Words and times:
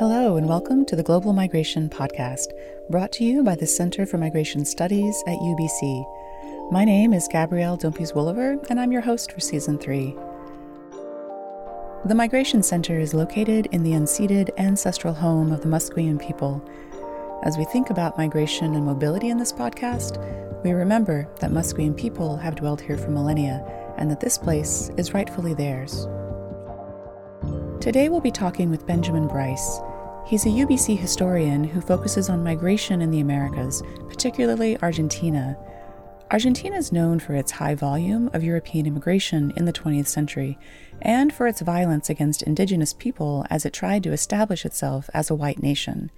Hello, 0.00 0.38
and 0.38 0.48
welcome 0.48 0.86
to 0.86 0.96
the 0.96 1.02
Global 1.02 1.34
Migration 1.34 1.90
Podcast, 1.90 2.46
brought 2.88 3.12
to 3.12 3.22
you 3.22 3.42
by 3.42 3.54
the 3.54 3.66
Center 3.66 4.06
for 4.06 4.16
Migration 4.16 4.64
Studies 4.64 5.22
at 5.26 5.36
UBC. 5.38 6.72
My 6.72 6.86
name 6.86 7.12
is 7.12 7.28
Gabrielle 7.30 7.76
Dumpies 7.76 8.14
Wooliver, 8.14 8.66
and 8.70 8.80
I'm 8.80 8.92
your 8.92 9.02
host 9.02 9.30
for 9.30 9.40
Season 9.40 9.76
3. 9.76 10.16
The 12.06 12.14
Migration 12.14 12.62
Center 12.62 12.98
is 12.98 13.12
located 13.12 13.66
in 13.72 13.82
the 13.82 13.92
unceded 13.92 14.48
ancestral 14.56 15.12
home 15.12 15.52
of 15.52 15.60
the 15.60 15.68
Musqueam 15.68 16.18
people. 16.18 16.66
As 17.42 17.58
we 17.58 17.66
think 17.66 17.90
about 17.90 18.16
migration 18.16 18.74
and 18.76 18.86
mobility 18.86 19.28
in 19.28 19.36
this 19.36 19.52
podcast, 19.52 20.16
we 20.64 20.72
remember 20.72 21.28
that 21.40 21.50
Musqueam 21.50 21.94
people 21.94 22.38
have 22.38 22.56
dwelled 22.56 22.80
here 22.80 22.96
for 22.96 23.10
millennia 23.10 23.62
and 23.98 24.10
that 24.10 24.20
this 24.20 24.38
place 24.38 24.90
is 24.96 25.12
rightfully 25.12 25.52
theirs. 25.52 26.08
Today 27.82 28.08
we'll 28.08 28.20
be 28.20 28.30
talking 28.30 28.70
with 28.70 28.86
Benjamin 28.86 29.26
Bryce. 29.26 29.80
He's 30.30 30.46
a 30.46 30.50
UBC 30.50 30.96
historian 30.96 31.64
who 31.64 31.80
focuses 31.80 32.30
on 32.30 32.44
migration 32.44 33.02
in 33.02 33.10
the 33.10 33.18
Americas, 33.18 33.82
particularly 34.08 34.80
Argentina. 34.80 35.58
Argentina 36.30 36.76
is 36.76 36.92
known 36.92 37.18
for 37.18 37.34
its 37.34 37.50
high 37.50 37.74
volume 37.74 38.30
of 38.32 38.44
European 38.44 38.86
immigration 38.86 39.52
in 39.56 39.64
the 39.64 39.72
20th 39.72 40.06
century 40.06 40.56
and 41.02 41.32
for 41.32 41.48
its 41.48 41.62
violence 41.62 42.08
against 42.08 42.44
indigenous 42.44 42.92
people 42.92 43.44
as 43.50 43.66
it 43.66 43.72
tried 43.72 44.04
to 44.04 44.12
establish 44.12 44.64
itself 44.64 45.10
as 45.12 45.30
a 45.30 45.34
white 45.34 45.64
nation. 45.64 46.12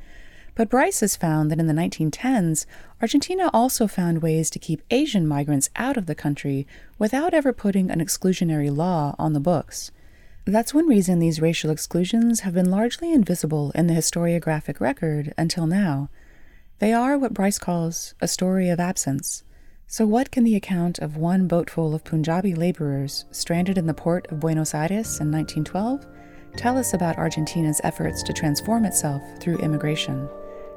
But 0.55 0.69
Bryce 0.69 1.01
has 1.01 1.17
found 1.17 1.51
that 1.51 1.59
in 1.59 1.67
the 1.67 1.73
1910s, 1.73 2.67
Argentina 3.01 3.49
also 3.55 3.87
found 3.87 4.21
ways 4.21 4.51
to 4.51 4.59
keep 4.59 4.83
Asian 4.91 5.27
migrants 5.27 5.71
out 5.75 5.97
of 5.97 6.05
the 6.05 6.15
country 6.15 6.67
without 6.99 7.33
ever 7.33 7.55
putting 7.55 7.91
an 7.91 7.99
exclusionary 7.99 8.77
law 8.77 9.15
on 9.19 9.33
the 9.33 9.41
books. 9.41 9.91
That's 10.45 10.75
one 10.75 10.89
reason 10.89 11.21
these 11.21 11.41
racial 11.41 11.71
exclusions 11.71 12.41
have 12.41 12.55
been 12.55 12.71
largely 12.71 13.13
invisible 13.13 13.71
in 13.77 13.87
the 13.87 13.95
historiographic 13.95 14.81
record 14.81 15.33
until 15.39 15.69
now. 15.69 16.11
They 16.81 16.93
are 16.93 17.17
what 17.17 17.33
Bryce 17.33 17.61
calls 17.61 18.15
a 18.21 18.27
story 18.27 18.69
of 18.69 18.81
absence. 18.81 19.45
So, 19.87 20.05
what 20.05 20.33
can 20.33 20.43
the 20.43 20.57
account 20.57 20.99
of 20.99 21.17
one 21.17 21.47
boatful 21.47 21.95
of 21.95 22.03
Punjabi 22.03 22.57
laborers 22.57 23.25
stranded 23.31 23.79
in 23.79 23.87
the 23.87 23.95
port 23.95 24.27
of 24.33 24.41
Buenos 24.41 24.75
Aires 24.75 25.21
in 25.21 25.31
1912 25.31 26.07
tell 26.57 26.77
us 26.77 26.93
about 26.93 27.19
Argentina's 27.19 27.81
efforts 27.85 28.23
to 28.25 28.33
transform 28.33 28.85
itself 28.85 29.23
through 29.39 29.59
immigration? 29.59 30.29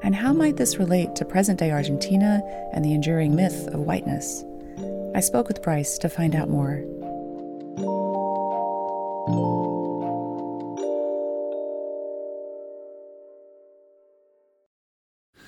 And 0.03 0.13
how 0.13 0.31
might 0.31 0.57
this 0.57 0.77
relate 0.77 1.16
to 1.16 1.25
present 1.25 1.57
day 1.57 1.72
Argentina 1.72 2.44
and 2.72 2.85
the 2.85 2.94
enduring 2.94 3.35
myth 3.35 3.67
of 3.69 3.79
whiteness? 3.79 4.44
I 5.16 5.22
spoke 5.22 5.47
with 5.47 5.63
Bryce 5.63 5.97
to 6.00 6.09
find 6.09 6.35
out 6.35 6.50
more. 6.50 6.83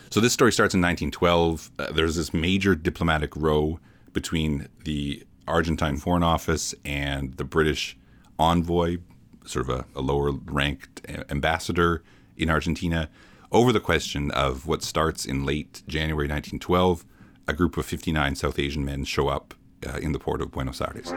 So 0.09 0.21
this 0.21 0.33
story 0.33 0.51
starts 0.51 0.73
in 0.73 0.81
1912. 0.81 1.71
Uh, 1.77 1.91
there's 1.91 2.15
this 2.15 2.33
major 2.33 2.75
diplomatic 2.75 3.35
row 3.35 3.79
between 4.13 4.67
the 4.83 5.23
Argentine 5.47 5.97
Foreign 5.97 6.23
Office 6.23 6.73
and 6.85 7.35
the 7.35 7.43
British 7.43 7.97
envoy, 8.39 8.97
sort 9.45 9.69
of 9.69 9.79
a, 9.79 9.85
a 9.95 10.01
lower 10.01 10.31
ranked 10.31 11.05
ambassador 11.29 12.03
in 12.37 12.49
Argentina, 12.49 13.09
over 13.51 13.71
the 13.71 13.79
question 13.79 14.31
of 14.31 14.65
what 14.65 14.81
starts 14.81 15.25
in 15.25 15.45
late 15.45 15.83
January 15.87 16.27
1912. 16.27 17.05
A 17.49 17.53
group 17.53 17.77
of 17.77 17.85
59 17.85 18.35
South 18.35 18.59
Asian 18.59 18.83
men 18.83 19.05
show 19.05 19.29
up 19.29 19.53
uh, 19.87 19.97
in 19.97 20.11
the 20.11 20.19
port 20.19 20.41
of 20.41 20.51
Buenos 20.51 20.81
Aires. 20.81 21.13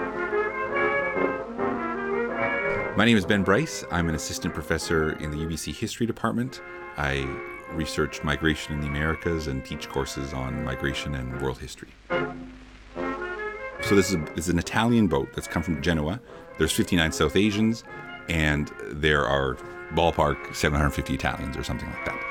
My 2.96 3.04
name 3.04 3.16
is 3.16 3.24
Ben 3.24 3.42
Bryce. 3.42 3.84
I'm 3.90 4.08
an 4.08 4.14
assistant 4.14 4.52
professor 4.52 5.12
in 5.18 5.30
the 5.30 5.38
UBC 5.38 5.74
History 5.74 6.06
Department. 6.06 6.60
I 6.96 7.24
research 7.72 8.22
migration 8.22 8.74
in 8.74 8.80
the 8.80 8.86
Americas 8.86 9.46
and 9.46 9.64
teach 9.64 9.88
courses 9.88 10.32
on 10.32 10.64
migration 10.64 11.14
and 11.14 11.40
world 11.40 11.58
history. 11.58 11.90
So 12.08 13.94
this 13.96 14.10
is, 14.12 14.16
this 14.34 14.46
is 14.46 14.48
an 14.48 14.58
Italian 14.58 15.06
boat 15.06 15.32
that's 15.34 15.48
come 15.48 15.62
from 15.62 15.80
Genoa. 15.82 16.20
There's 16.58 16.72
59 16.72 17.12
South 17.12 17.36
Asians, 17.36 17.84
and 18.28 18.70
there 18.90 19.26
are 19.26 19.56
ballpark 19.94 20.54
750 20.54 21.14
Italians 21.14 21.56
or 21.56 21.64
something 21.64 21.88
like 21.88 22.04
that. 22.04 22.30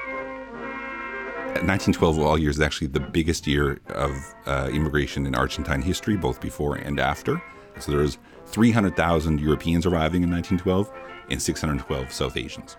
1912 1.50 2.18
of 2.20 2.26
all 2.26 2.38
years 2.38 2.58
is 2.58 2.62
actually 2.62 2.88
the 2.88 3.00
biggest 3.00 3.48
year 3.48 3.80
of 3.90 4.36
uh, 4.46 4.70
immigration 4.72 5.26
in 5.26 5.36
Argentine 5.36 5.82
history, 5.82 6.16
both 6.16 6.40
before 6.40 6.76
and 6.76 7.00
after. 7.00 7.42
So 7.80 7.92
there's 7.92 8.18
300,000 8.46 9.40
Europeans 9.40 9.86
arriving 9.86 10.24
in 10.24 10.32
1912 10.32 10.92
and 11.30 11.42
612 11.42 12.12
South 12.12 12.38
Asians. 12.38 12.78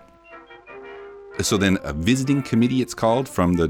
So 1.39 1.57
then 1.57 1.79
a 1.83 1.93
visiting 1.93 2.43
committee, 2.43 2.81
it's 2.81 2.93
called, 2.93 3.27
from 3.27 3.53
the 3.53 3.69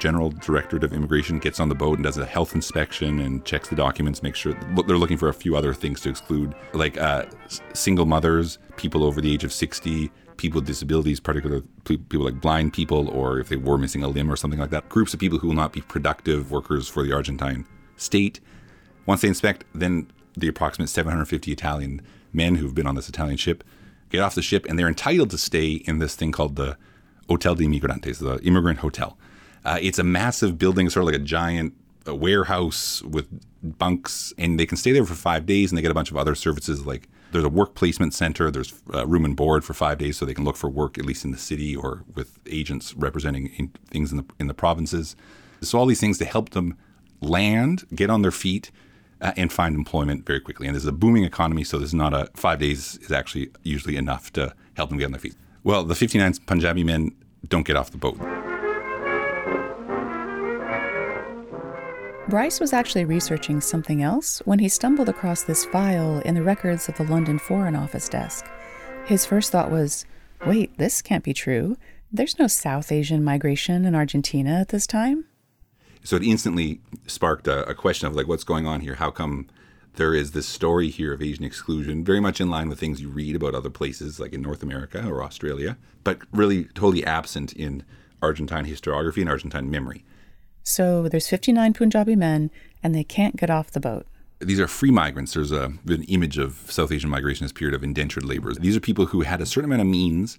General 0.00 0.30
Directorate 0.30 0.82
of 0.82 0.92
Immigration 0.92 1.38
gets 1.38 1.60
on 1.60 1.68
the 1.68 1.74
boat 1.74 1.98
and 1.98 2.04
does 2.04 2.18
a 2.18 2.26
health 2.26 2.54
inspection 2.54 3.20
and 3.20 3.44
checks 3.44 3.68
the 3.68 3.76
documents, 3.76 4.22
make 4.22 4.34
sure 4.34 4.54
they're 4.54 4.98
looking 4.98 5.18
for 5.18 5.28
a 5.28 5.34
few 5.34 5.54
other 5.56 5.72
things 5.72 6.00
to 6.00 6.08
exclude, 6.08 6.54
like 6.72 6.98
uh, 6.98 7.26
single 7.74 8.06
mothers, 8.06 8.58
people 8.76 9.04
over 9.04 9.20
the 9.20 9.32
age 9.32 9.44
of 9.44 9.52
60, 9.52 10.10
people 10.36 10.58
with 10.58 10.66
disabilities, 10.66 11.20
particularly 11.20 11.62
people 11.84 12.24
like 12.24 12.40
blind 12.40 12.72
people, 12.72 13.08
or 13.10 13.38
if 13.38 13.48
they 13.48 13.56
were 13.56 13.78
missing 13.78 14.02
a 14.02 14.08
limb 14.08 14.30
or 14.32 14.34
something 14.34 14.58
like 14.58 14.70
that. 14.70 14.88
Groups 14.88 15.14
of 15.14 15.20
people 15.20 15.38
who 15.38 15.46
will 15.46 15.54
not 15.54 15.72
be 15.72 15.82
productive 15.82 16.50
workers 16.50 16.88
for 16.88 17.04
the 17.04 17.12
Argentine 17.12 17.64
state. 17.96 18.40
Once 19.06 19.20
they 19.20 19.28
inspect, 19.28 19.64
then 19.72 20.10
the 20.36 20.48
approximate 20.48 20.88
750 20.88 21.52
Italian 21.52 22.00
men 22.32 22.56
who've 22.56 22.74
been 22.74 22.86
on 22.86 22.96
this 22.96 23.08
Italian 23.08 23.36
ship 23.36 23.62
get 24.10 24.20
off 24.20 24.34
the 24.34 24.42
ship 24.42 24.66
and 24.68 24.78
they're 24.78 24.88
entitled 24.88 25.30
to 25.30 25.38
stay 25.38 25.72
in 25.72 25.98
this 25.98 26.14
thing 26.14 26.32
called 26.32 26.56
the 26.56 26.76
Hotel 27.28 27.54
de 27.54 27.66
Migrantes, 27.66 28.18
the 28.18 28.38
immigrant 28.46 28.80
hotel. 28.80 29.18
Uh, 29.64 29.78
it's 29.80 29.98
a 29.98 30.04
massive 30.04 30.58
building, 30.58 30.90
sort 30.90 31.02
of 31.02 31.12
like 31.12 31.20
a 31.20 31.24
giant 31.24 31.74
a 32.06 32.14
warehouse 32.14 33.02
with 33.02 33.28
bunks, 33.62 34.32
and 34.38 34.58
they 34.58 34.66
can 34.66 34.76
stay 34.76 34.92
there 34.92 35.04
for 35.04 35.14
five 35.14 35.46
days, 35.46 35.70
and 35.70 35.78
they 35.78 35.82
get 35.82 35.90
a 35.90 35.94
bunch 35.94 36.10
of 36.10 36.16
other 36.16 36.34
services 36.34 36.86
like 36.86 37.08
there's 37.32 37.44
a 37.44 37.48
work 37.48 37.74
placement 37.74 38.12
center, 38.12 38.50
there's 38.50 38.74
uh, 38.92 39.06
room 39.06 39.24
and 39.24 39.36
board 39.36 39.64
for 39.64 39.72
five 39.72 39.98
days, 39.98 40.16
so 40.16 40.26
they 40.26 40.34
can 40.34 40.44
look 40.44 40.56
for 40.56 40.68
work 40.68 40.98
at 40.98 41.06
least 41.06 41.24
in 41.24 41.30
the 41.30 41.38
city 41.38 41.74
or 41.74 42.04
with 42.14 42.38
agents 42.50 42.94
representing 42.94 43.46
in, 43.56 43.68
things 43.86 44.10
in 44.10 44.18
the 44.18 44.24
in 44.38 44.48
the 44.48 44.54
provinces. 44.54 45.16
So 45.62 45.78
all 45.78 45.86
these 45.86 46.00
things 46.00 46.18
to 46.18 46.24
help 46.24 46.50
them 46.50 46.76
land, 47.20 47.84
get 47.94 48.10
on 48.10 48.22
their 48.22 48.32
feet, 48.32 48.70
uh, 49.20 49.32
and 49.36 49.52
find 49.52 49.74
employment 49.74 50.26
very 50.26 50.40
quickly. 50.40 50.66
And 50.66 50.74
there's 50.74 50.86
a 50.86 50.92
booming 50.92 51.24
economy, 51.24 51.64
so 51.64 51.78
there's 51.78 51.94
not 51.94 52.12
a 52.12 52.28
five 52.34 52.58
days 52.58 52.98
is 52.98 53.12
actually 53.12 53.50
usually 53.62 53.96
enough 53.96 54.32
to 54.34 54.54
help 54.74 54.90
them 54.90 54.98
get 54.98 55.06
on 55.06 55.12
their 55.12 55.20
feet. 55.20 55.36
Well, 55.64 55.84
the 55.84 55.94
59 55.94 56.34
Punjabi 56.46 56.82
men 56.82 57.12
don't 57.48 57.66
get 57.66 57.76
off 57.76 57.90
the 57.90 57.98
boat. 57.98 58.18
Bryce 62.28 62.60
was 62.60 62.72
actually 62.72 63.04
researching 63.04 63.60
something 63.60 64.02
else 64.02 64.40
when 64.44 64.58
he 64.58 64.68
stumbled 64.68 65.08
across 65.08 65.42
this 65.42 65.64
file 65.66 66.20
in 66.20 66.34
the 66.34 66.42
records 66.42 66.88
of 66.88 66.96
the 66.96 67.04
London 67.04 67.38
Foreign 67.38 67.76
Office 67.76 68.08
desk. 68.08 68.46
His 69.04 69.26
first 69.26 69.52
thought 69.52 69.70
was, 69.70 70.04
wait, 70.46 70.76
this 70.78 71.02
can't 71.02 71.24
be 71.24 71.34
true. 71.34 71.76
There's 72.10 72.38
no 72.38 72.46
South 72.46 72.90
Asian 72.90 73.22
migration 73.22 73.84
in 73.84 73.94
Argentina 73.94 74.60
at 74.60 74.68
this 74.68 74.86
time. 74.86 75.26
So 76.04 76.16
it 76.16 76.22
instantly 76.22 76.80
sparked 77.06 77.46
a, 77.46 77.68
a 77.68 77.74
question 77.74 78.08
of 78.08 78.16
like, 78.16 78.26
what's 78.26 78.44
going 78.44 78.66
on 78.66 78.80
here? 78.80 78.94
How 78.94 79.10
come 79.10 79.48
there 79.96 80.14
is 80.14 80.32
this 80.32 80.46
story 80.46 80.88
here 80.88 81.12
of 81.12 81.22
Asian 81.22 81.44
exclusion, 81.44 82.04
very 82.04 82.20
much 82.20 82.40
in 82.40 82.48
line 82.48 82.68
with 82.68 82.80
things 82.80 83.00
you 83.00 83.08
read 83.08 83.36
about 83.36 83.54
other 83.54 83.70
places 83.70 84.18
like 84.18 84.32
in 84.32 84.40
North 84.40 84.62
America 84.62 85.06
or 85.06 85.22
Australia, 85.22 85.76
but 86.02 86.18
really 86.32 86.64
totally 86.64 87.04
absent 87.04 87.52
in 87.52 87.84
Argentine 88.22 88.64
historiography 88.64 89.20
and 89.20 89.28
Argentine 89.28 89.70
memory. 89.70 90.04
So 90.62 91.08
there's 91.08 91.28
59 91.28 91.74
Punjabi 91.74 92.16
men, 92.16 92.50
and 92.82 92.94
they 92.94 93.04
can't 93.04 93.36
get 93.36 93.50
off 93.50 93.72
the 93.72 93.80
boat. 93.80 94.06
These 94.40 94.60
are 94.60 94.68
free 94.68 94.90
migrants. 94.90 95.34
There's 95.34 95.52
a, 95.52 95.72
an 95.86 96.04
image 96.08 96.38
of 96.38 96.54
South 96.70 96.90
Asian 96.90 97.10
migration 97.10 97.44
as 97.44 97.50
a 97.50 97.54
period 97.54 97.74
of 97.74 97.84
indentured 97.84 98.24
laborers. 98.24 98.58
These 98.58 98.76
are 98.76 98.80
people 98.80 99.06
who 99.06 99.22
had 99.22 99.40
a 99.40 99.46
certain 99.46 99.70
amount 99.70 99.82
of 99.82 99.88
means, 99.88 100.38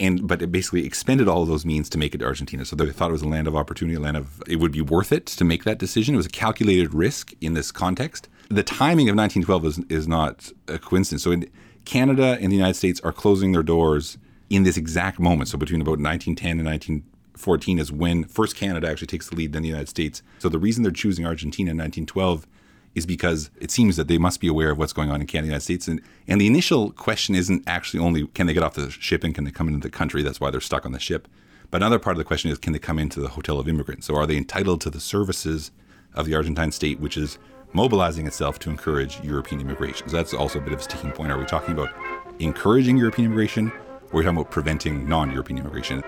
and 0.00 0.26
but 0.26 0.42
it 0.42 0.50
basically 0.50 0.84
expended 0.84 1.28
all 1.28 1.42
of 1.42 1.48
those 1.48 1.64
means 1.64 1.88
to 1.90 1.98
make 1.98 2.14
it 2.14 2.18
to 2.18 2.24
Argentina. 2.24 2.64
So 2.64 2.76
they 2.76 2.90
thought 2.90 3.10
it 3.10 3.12
was 3.12 3.22
a 3.22 3.28
land 3.28 3.46
of 3.46 3.54
opportunity, 3.54 3.94
a 3.96 4.00
land 4.00 4.16
of 4.16 4.42
it 4.46 4.56
would 4.56 4.72
be 4.72 4.82
worth 4.82 5.12
it 5.12 5.26
to 5.26 5.44
make 5.44 5.64
that 5.64 5.78
decision. 5.78 6.14
It 6.14 6.18
was 6.18 6.26
a 6.26 6.30
calculated 6.30 6.92
risk 6.92 7.32
in 7.40 7.54
this 7.54 7.70
context 7.70 8.28
the 8.48 8.62
timing 8.62 9.08
of 9.08 9.16
1912 9.16 9.64
is, 9.64 9.78
is 9.88 10.08
not 10.08 10.50
a 10.68 10.78
coincidence. 10.78 11.22
So 11.22 11.32
in 11.32 11.48
Canada 11.84 12.38
and 12.40 12.52
the 12.52 12.56
United 12.56 12.74
States 12.74 13.00
are 13.00 13.12
closing 13.12 13.52
their 13.52 13.62
doors 13.62 14.18
in 14.50 14.62
this 14.62 14.76
exact 14.76 15.18
moment. 15.18 15.48
So 15.48 15.58
between 15.58 15.80
about 15.80 15.98
1910 15.98 16.58
and 16.58 16.68
1914 16.68 17.78
is 17.78 17.90
when 17.90 18.24
first 18.24 18.56
Canada 18.56 18.88
actually 18.88 19.06
takes 19.06 19.30
the 19.30 19.36
lead, 19.36 19.52
then 19.52 19.62
the 19.62 19.68
United 19.68 19.88
States. 19.88 20.22
So 20.38 20.48
the 20.48 20.58
reason 20.58 20.82
they're 20.82 20.92
choosing 20.92 21.26
Argentina 21.26 21.70
in 21.70 21.78
1912 21.78 22.46
is 22.94 23.06
because 23.06 23.50
it 23.58 23.70
seems 23.70 23.96
that 23.96 24.06
they 24.08 24.18
must 24.18 24.40
be 24.40 24.48
aware 24.48 24.70
of 24.70 24.78
what's 24.78 24.92
going 24.92 25.10
on 25.10 25.20
in 25.20 25.26
Canada 25.26 25.38
and 25.38 25.44
the 25.44 25.52
United 25.52 25.64
States. 25.64 25.88
And, 25.88 26.02
and 26.28 26.40
the 26.40 26.46
initial 26.46 26.90
question 26.92 27.34
isn't 27.34 27.64
actually 27.66 28.00
only 28.00 28.26
can 28.28 28.46
they 28.46 28.52
get 28.52 28.62
off 28.62 28.74
the 28.74 28.90
ship 28.90 29.24
and 29.24 29.34
can 29.34 29.44
they 29.44 29.50
come 29.50 29.68
into 29.68 29.80
the 29.80 29.90
country? 29.90 30.22
That's 30.22 30.40
why 30.40 30.50
they're 30.50 30.60
stuck 30.60 30.84
on 30.84 30.92
the 30.92 31.00
ship. 31.00 31.28
But 31.70 31.78
another 31.78 31.98
part 31.98 32.14
of 32.14 32.18
the 32.18 32.24
question 32.24 32.50
is 32.50 32.58
can 32.58 32.74
they 32.74 32.78
come 32.78 32.98
into 32.98 33.20
the 33.20 33.28
Hotel 33.28 33.58
of 33.58 33.66
Immigrants? 33.66 34.06
So 34.06 34.14
are 34.16 34.26
they 34.26 34.36
entitled 34.36 34.82
to 34.82 34.90
the 34.90 35.00
services 35.00 35.70
of 36.14 36.26
the 36.26 36.34
Argentine 36.34 36.70
state, 36.70 37.00
which 37.00 37.16
is 37.16 37.38
mobilizing 37.72 38.26
itself 38.26 38.58
to 38.60 38.70
encourage 38.70 39.20
European 39.20 39.60
immigration. 39.60 40.08
So 40.08 40.16
that's 40.16 40.34
also 40.34 40.58
a 40.58 40.62
bit 40.62 40.72
of 40.72 40.80
a 40.80 40.82
sticking 40.82 41.12
point. 41.12 41.32
Are 41.32 41.38
we 41.38 41.44
talking 41.44 41.72
about 41.72 41.90
encouraging 42.38 42.96
European 42.96 43.26
immigration 43.26 43.72
or 44.12 44.16
are 44.16 44.18
we 44.18 44.24
talking 44.24 44.38
about 44.38 44.50
preventing 44.50 45.08
non-European 45.08 45.58
immigration. 45.58 46.02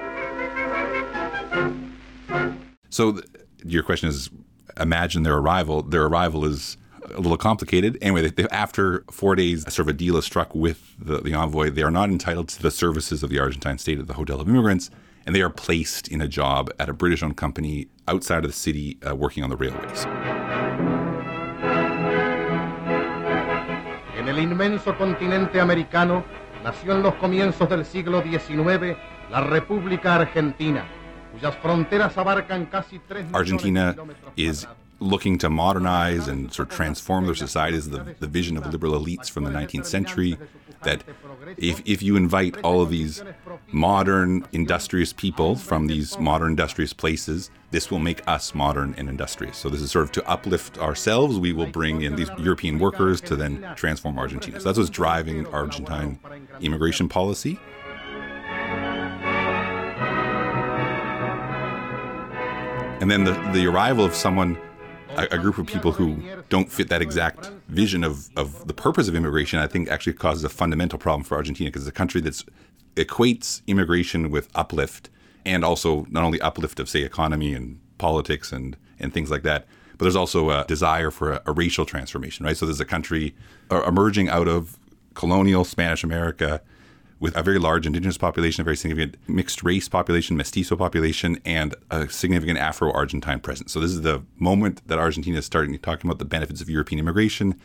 So 2.90 3.12
th- 3.12 3.24
your 3.64 3.82
question 3.82 4.08
is, 4.08 4.30
imagine 4.78 5.22
their 5.22 5.36
arrival. 5.36 5.82
Their 5.82 6.04
arrival 6.04 6.44
is 6.44 6.76
a 7.14 7.20
little 7.20 7.38
complicated. 7.38 7.98
Anyway, 8.02 8.28
they, 8.28 8.46
after 8.48 9.04
four 9.10 9.34
days, 9.34 9.62
sort 9.62 9.88
of 9.88 9.88
a 9.88 9.92
deal 9.92 10.16
is 10.16 10.24
struck 10.24 10.54
with 10.54 10.94
the, 10.98 11.18
the 11.20 11.34
envoy. 11.34 11.70
They 11.70 11.82
are 11.82 11.90
not 11.90 12.10
entitled 12.10 12.48
to 12.48 12.62
the 12.62 12.70
services 12.70 13.22
of 13.22 13.30
the 13.30 13.38
Argentine 13.38 13.78
state 13.78 13.98
at 13.98 14.06
the 14.06 14.14
Hotel 14.14 14.40
of 14.40 14.48
Immigrants, 14.48 14.90
and 15.26 15.34
they 15.34 15.42
are 15.42 15.50
placed 15.50 16.08
in 16.08 16.20
a 16.20 16.28
job 16.28 16.70
at 16.78 16.88
a 16.88 16.92
British-owned 16.92 17.36
company 17.36 17.88
outside 18.06 18.44
of 18.44 18.50
the 18.50 18.56
city, 18.56 18.98
uh, 19.08 19.14
working 19.14 19.42
on 19.42 19.50
the 19.50 19.56
railways. 19.56 20.43
En 24.24 24.30
el 24.30 24.38
inmenso 24.38 24.96
continente 24.96 25.60
americano 25.60 26.24
nació 26.62 26.96
en 26.96 27.02
los 27.02 27.14
comienzos 27.16 27.68
del 27.68 27.84
siglo 27.84 28.22
XIX 28.22 28.96
la 29.30 29.42
República 29.42 30.14
Argentina, 30.14 30.86
cuyas 31.30 31.54
fronteras 31.58 32.16
abarcan 32.16 32.64
casi 32.64 32.98
tres 33.06 33.26
Argentina 33.34 33.94
is 34.34 34.66
looking 34.98 35.36
to 35.36 35.50
modernize 35.50 36.26
and 36.26 36.50
sort 36.50 36.70
of 36.70 36.74
transform 36.74 37.26
their 37.26 37.34
societies, 37.34 37.90
the, 37.90 38.02
the 38.18 38.26
vision 38.26 38.56
of 38.56 38.72
liberal 38.72 38.98
elites 38.98 39.30
from 39.30 39.44
the 39.44 39.50
19th 39.50 39.84
century, 39.84 40.38
that 40.84 41.04
if, 41.56 41.82
if 41.84 42.02
you 42.02 42.16
invite 42.16 42.56
all 42.62 42.80
of 42.80 42.90
these 42.90 43.22
modern, 43.72 44.46
industrious 44.52 45.12
people 45.12 45.56
from 45.56 45.86
these 45.86 46.18
modern, 46.18 46.50
industrious 46.50 46.92
places, 46.92 47.50
this 47.70 47.90
will 47.90 47.98
make 47.98 48.26
us 48.28 48.54
modern 48.54 48.94
and 48.96 49.08
industrious. 49.08 49.56
So 49.56 49.68
this 49.68 49.80
is 49.80 49.90
sort 49.90 50.04
of 50.04 50.12
to 50.12 50.28
uplift 50.28 50.78
ourselves. 50.78 51.38
We 51.38 51.52
will 51.52 51.66
bring 51.66 52.02
in 52.02 52.16
these 52.16 52.30
European 52.38 52.78
workers 52.78 53.20
to 53.22 53.36
then 53.36 53.66
transform 53.76 54.18
Argentina. 54.18 54.60
So 54.60 54.68
that's 54.68 54.78
what's 54.78 54.90
driving 54.90 55.46
Argentine 55.48 56.18
immigration 56.60 57.08
policy. 57.08 57.58
And 63.00 63.10
then 63.10 63.24
the, 63.24 63.32
the 63.52 63.66
arrival 63.66 64.04
of 64.04 64.14
someone 64.14 64.56
a, 65.16 65.28
a, 65.32 65.38
group 65.38 65.58
of 65.58 65.66
people 65.66 65.92
who 65.92 66.22
don't 66.48 66.70
fit 66.70 66.88
that 66.88 67.02
exact 67.02 67.50
vision 67.68 68.04
of, 68.04 68.30
of 68.36 68.66
the 68.66 68.74
purpose 68.74 69.08
of 69.08 69.14
immigration, 69.14 69.58
I 69.58 69.66
think 69.66 69.88
actually 69.88 70.14
causes 70.14 70.44
a 70.44 70.48
fundamental 70.48 70.98
problem 70.98 71.24
for 71.24 71.36
Argentina 71.36 71.68
because 71.68 71.82
it's 71.82 71.88
a 71.88 71.92
country 71.92 72.20
that 72.22 72.42
equates 72.96 73.62
immigration 73.66 74.30
with 74.30 74.48
uplift 74.54 75.10
and 75.44 75.64
also 75.64 76.06
not 76.10 76.24
only 76.24 76.40
uplift 76.40 76.80
of, 76.80 76.88
say, 76.88 77.02
economy 77.02 77.52
and 77.54 77.80
politics 77.98 78.52
and, 78.52 78.76
and 78.98 79.12
things 79.12 79.30
like 79.30 79.42
that, 79.42 79.66
but 79.92 80.04
there's 80.04 80.16
also 80.16 80.50
a 80.50 80.64
desire 80.66 81.10
for 81.10 81.32
a, 81.32 81.42
a 81.46 81.52
racial 81.52 81.84
transformation, 81.84 82.44
right? 82.44 82.56
So 82.56 82.66
there's 82.66 82.80
a 82.80 82.84
country 82.84 83.34
uh, 83.70 83.82
emerging 83.82 84.28
out 84.28 84.48
of 84.48 84.78
colonial 85.14 85.64
Spanish 85.64 86.02
America 86.02 86.60
with 87.20 87.36
a 87.36 87.42
very 87.42 87.58
large 87.58 87.86
indigenous 87.86 88.18
population, 88.18 88.60
a 88.60 88.64
very 88.64 88.76
significant 88.76 89.16
mixed 89.28 89.62
race 89.62 89.88
population, 89.88 90.36
mestizo 90.36 90.76
population, 90.76 91.38
and 91.44 91.74
a 91.90 92.08
significant 92.08 92.58
Afro 92.58 92.92
Argentine 92.92 93.40
presence. 93.40 93.72
So, 93.72 93.80
this 93.80 93.90
is 93.90 94.02
the 94.02 94.22
moment 94.38 94.86
that 94.86 94.98
Argentina 94.98 95.38
is 95.38 95.46
starting 95.46 95.78
talking 95.78 96.10
about 96.10 96.18
the 96.18 96.24
benefits 96.24 96.60
of 96.60 96.68
European 96.68 96.98
immigration. 96.98 97.58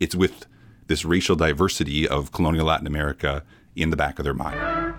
It's 0.00 0.14
with 0.14 0.46
this 0.86 1.04
racial 1.04 1.36
diversity 1.36 2.06
of 2.06 2.32
colonial 2.32 2.66
Latin 2.66 2.86
America 2.86 3.42
in 3.74 3.90
the 3.90 3.96
back 3.96 4.18
of 4.18 4.24
their 4.24 4.34
mind. 4.34 4.94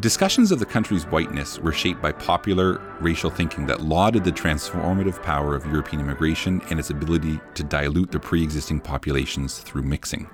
Discussions 0.00 0.52
of 0.52 0.58
the 0.58 0.66
country's 0.66 1.04
whiteness 1.04 1.58
were 1.58 1.72
shaped 1.72 2.02
by 2.02 2.12
popular 2.12 2.82
racial 3.00 3.30
thinking 3.30 3.66
that 3.66 3.80
lauded 3.80 4.24
the 4.24 4.30
transformative 4.30 5.22
power 5.22 5.54
of 5.54 5.64
European 5.64 6.02
immigration 6.02 6.60
and 6.68 6.78
its 6.78 6.90
ability 6.90 7.40
to 7.54 7.64
dilute 7.64 8.12
the 8.12 8.20
pre 8.20 8.42
existing 8.42 8.78
populations 8.78 9.58
through 9.60 9.82
mixing. 9.82 10.28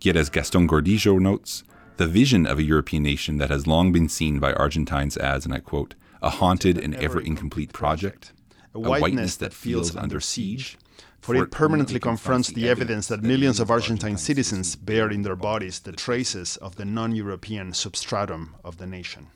Yet, 0.00 0.16
as 0.16 0.30
Gaston 0.30 0.68
Gordillo 0.68 1.18
notes, 1.18 1.64
the 1.96 2.06
vision 2.06 2.46
of 2.46 2.58
a 2.58 2.62
European 2.62 3.02
nation 3.02 3.38
that 3.38 3.50
has 3.50 3.66
long 3.66 3.90
been 3.90 4.08
seen 4.08 4.38
by 4.38 4.52
Argentines 4.52 5.16
as, 5.16 5.44
and 5.44 5.52
I 5.52 5.58
quote, 5.58 5.94
a 6.22 6.30
haunted 6.30 6.78
and 6.78 6.94
ever 6.94 7.20
incomplete 7.20 7.72
project, 7.72 8.32
a 8.74 8.78
whiteness 8.78 9.36
that 9.36 9.52
feels 9.52 9.96
under 9.96 10.20
siege, 10.20 10.78
for 11.20 11.34
it 11.34 11.50
permanently 11.50 11.98
confronts 11.98 12.48
the 12.48 12.68
evidence 12.68 13.08
that 13.08 13.22
millions 13.22 13.58
of 13.58 13.70
Argentine 13.70 14.16
citizens 14.16 14.76
bear 14.76 15.10
in 15.10 15.22
their 15.22 15.36
bodies 15.36 15.80
the 15.80 15.92
traces 15.92 16.56
of 16.58 16.76
the 16.76 16.84
non 16.84 17.14
European 17.14 17.72
substratum 17.72 18.54
of 18.64 18.78
the 18.78 18.86
nation. 18.86 19.28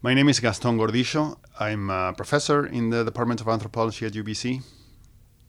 My 0.00 0.14
name 0.14 0.28
is 0.28 0.38
Gaston 0.38 0.78
Gordillo. 0.78 1.38
I'm 1.58 1.90
a 1.90 2.12
professor 2.12 2.64
in 2.64 2.90
the 2.90 3.04
Department 3.04 3.40
of 3.40 3.48
Anthropology 3.48 4.06
at 4.06 4.12
UBC. 4.12 4.62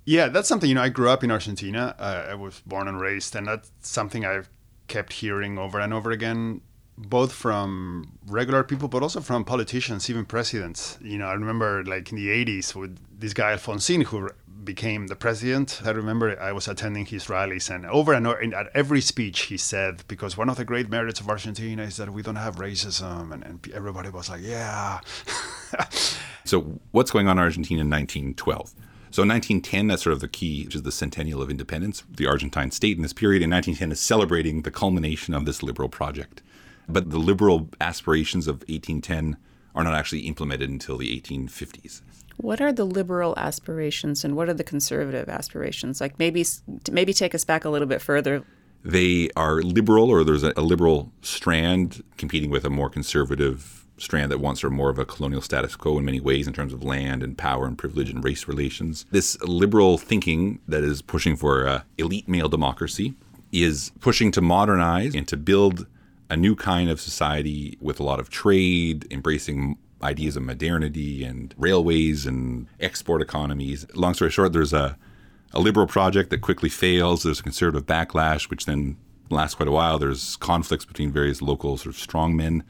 Yeah, 0.09 0.29
that's 0.29 0.47
something, 0.47 0.67
you 0.67 0.73
know, 0.73 0.81
I 0.81 0.89
grew 0.89 1.07
up 1.07 1.23
in 1.23 1.29
Argentina. 1.29 1.95
Uh, 1.99 2.29
I 2.31 2.33
was 2.33 2.63
born 2.65 2.87
and 2.87 2.99
raised, 2.99 3.35
and 3.35 3.45
that's 3.45 3.71
something 3.81 4.25
I've 4.25 4.49
kept 4.87 5.13
hearing 5.13 5.59
over 5.59 5.79
and 5.79 5.93
over 5.93 6.09
again, 6.09 6.61
both 6.97 7.31
from 7.31 8.17
regular 8.25 8.63
people, 8.63 8.87
but 8.87 9.03
also 9.03 9.21
from 9.21 9.45
politicians, 9.45 10.09
even 10.09 10.25
presidents. 10.25 10.97
You 10.99 11.19
know, 11.19 11.27
I 11.27 11.33
remember 11.33 11.83
like 11.85 12.09
in 12.11 12.17
the 12.17 12.29
80s 12.29 12.73
with 12.73 12.97
this 13.19 13.35
guy 13.35 13.55
Alfonsín, 13.55 14.01
who 14.05 14.31
became 14.63 15.05
the 15.05 15.15
president. 15.15 15.79
I 15.85 15.91
remember 15.91 16.41
I 16.41 16.53
was 16.53 16.67
attending 16.67 17.05
his 17.05 17.29
rallies, 17.29 17.69
and 17.69 17.85
over 17.85 18.13
and 18.13 18.25
over, 18.25 18.41
at 18.55 18.71
every 18.73 19.01
speech 19.01 19.41
he 19.41 19.57
said, 19.57 20.03
because 20.07 20.35
one 20.35 20.49
of 20.49 20.57
the 20.57 20.65
great 20.65 20.89
merits 20.89 21.19
of 21.19 21.29
Argentina 21.29 21.83
is 21.83 21.97
that 21.97 22.09
we 22.11 22.23
don't 22.23 22.35
have 22.35 22.55
racism, 22.55 23.31
and, 23.31 23.43
and 23.43 23.71
everybody 23.75 24.09
was 24.09 24.27
like, 24.27 24.41
yeah. 24.41 25.01
so, 26.45 26.79
what's 26.89 27.11
going 27.11 27.27
on 27.27 27.37
in 27.37 27.43
Argentina 27.43 27.81
in 27.81 27.91
1912? 27.91 28.73
So 29.11 29.23
in 29.23 29.29
1910, 29.29 29.87
that's 29.87 30.03
sort 30.03 30.13
of 30.13 30.19
the 30.19 30.27
key, 30.27 30.65
which 30.65 30.75
is 30.75 30.83
the 30.83 30.91
centennial 30.91 31.41
of 31.41 31.49
independence. 31.49 32.03
The 32.09 32.27
Argentine 32.27 32.71
state 32.71 32.95
in 32.95 33.01
this 33.01 33.13
period 33.13 33.41
in 33.41 33.49
1910 33.49 33.91
is 33.91 33.99
celebrating 33.99 34.61
the 34.61 34.71
culmination 34.71 35.33
of 35.33 35.45
this 35.45 35.63
liberal 35.63 35.89
project. 35.89 36.43
But 36.87 37.09
the 37.09 37.17
liberal 37.17 37.69
aspirations 37.81 38.47
of 38.47 38.57
1810 38.67 39.37
are 39.75 39.83
not 39.83 39.93
actually 39.93 40.21
implemented 40.21 40.69
until 40.69 40.97
the 40.97 41.19
1850s. 41.19 42.01
What 42.37 42.61
are 42.61 42.71
the 42.71 42.85
liberal 42.85 43.33
aspirations 43.37 44.23
and 44.23 44.35
what 44.35 44.47
are 44.47 44.53
the 44.53 44.63
conservative 44.63 45.27
aspirations? 45.27 45.99
Like 45.99 46.17
maybe 46.19 46.45
maybe 46.89 47.13
take 47.13 47.35
us 47.35 47.43
back 47.43 47.65
a 47.65 47.69
little 47.69 47.87
bit 47.87 48.01
further. 48.01 48.43
They 48.83 49.29
are 49.35 49.61
liberal, 49.61 50.09
or 50.09 50.23
there's 50.23 50.43
a, 50.43 50.53
a 50.55 50.61
liberal 50.61 51.11
strand 51.21 52.01
competing 52.17 52.49
with 52.49 52.63
a 52.63 52.69
more 52.69 52.89
conservative 52.89 53.85
strand 53.99 54.31
that 54.31 54.39
wants 54.39 54.63
of 54.63 54.71
more 54.71 54.89
of 54.89 54.99
a 54.99 55.05
colonial 55.05 55.41
status 55.41 55.75
quo 55.75 55.97
in 55.97 56.05
many 56.05 56.19
ways 56.19 56.47
in 56.47 56.53
terms 56.53 56.73
of 56.73 56.83
land 56.83 57.23
and 57.23 57.37
power 57.37 57.65
and 57.65 57.77
privilege 57.77 58.09
and 58.09 58.23
race 58.23 58.47
relations. 58.47 59.05
This 59.11 59.39
liberal 59.41 59.97
thinking 59.97 60.59
that 60.67 60.83
is 60.83 61.01
pushing 61.01 61.35
for 61.35 61.67
uh, 61.67 61.81
elite 61.97 62.27
male 62.27 62.49
democracy 62.49 63.13
is 63.51 63.91
pushing 63.99 64.31
to 64.31 64.41
modernize 64.41 65.15
and 65.15 65.27
to 65.27 65.37
build 65.37 65.87
a 66.29 66.37
new 66.37 66.55
kind 66.55 66.89
of 66.89 67.01
society 67.01 67.77
with 67.81 67.99
a 67.99 68.03
lot 68.03 68.19
of 68.19 68.29
trade, 68.29 69.07
embracing 69.11 69.77
ideas 70.01 70.35
of 70.35 70.43
modernity 70.43 71.23
and 71.23 71.53
railways 71.57 72.25
and 72.25 72.67
export 72.79 73.21
economies. 73.21 73.85
Long 73.95 74.13
story 74.13 74.31
short, 74.31 74.53
there's 74.53 74.73
a, 74.73 74.97
a 75.53 75.59
liberal 75.59 75.87
project 75.87 76.29
that 76.29 76.41
quickly 76.41 76.69
fails. 76.69 77.23
There's 77.23 77.39
a 77.39 77.43
conservative 77.43 77.85
backlash, 77.85 78.49
which 78.49 78.65
then 78.65 78.97
lasts 79.29 79.55
quite 79.55 79.67
a 79.67 79.71
while. 79.71 79.99
There's 79.99 80.35
conflicts 80.37 80.85
between 80.85 81.11
various 81.11 81.41
local 81.41 81.77
sort 81.77 81.95
of 81.95 82.01
strongmen 82.01 82.61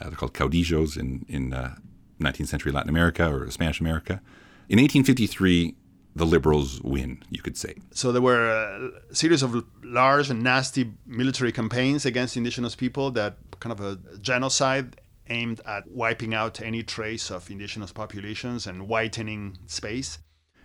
they're 0.00 0.12
called 0.12 0.34
caudillos 0.34 0.96
in, 0.96 1.24
in 1.28 1.52
uh, 1.52 1.74
19th 2.20 2.48
century 2.48 2.72
Latin 2.72 2.90
America 2.90 3.30
or 3.32 3.50
Spanish 3.50 3.80
America. 3.80 4.20
In 4.68 4.78
1853, 4.78 5.74
the 6.14 6.24
liberals 6.24 6.80
win, 6.82 7.22
you 7.30 7.42
could 7.42 7.56
say. 7.56 7.74
So 7.92 8.10
there 8.10 8.22
were 8.22 8.48
a 8.48 9.14
series 9.14 9.42
of 9.42 9.64
large 9.84 10.30
and 10.30 10.42
nasty 10.42 10.92
military 11.06 11.52
campaigns 11.52 12.06
against 12.06 12.36
indigenous 12.36 12.74
people 12.74 13.10
that 13.12 13.36
kind 13.60 13.72
of 13.72 13.80
a 13.80 14.18
genocide 14.18 14.96
aimed 15.28 15.60
at 15.66 15.90
wiping 15.90 16.32
out 16.34 16.60
any 16.62 16.82
trace 16.82 17.30
of 17.30 17.50
indigenous 17.50 17.92
populations 17.92 18.66
and 18.66 18.88
whitening 18.88 19.58
space. 19.66 20.18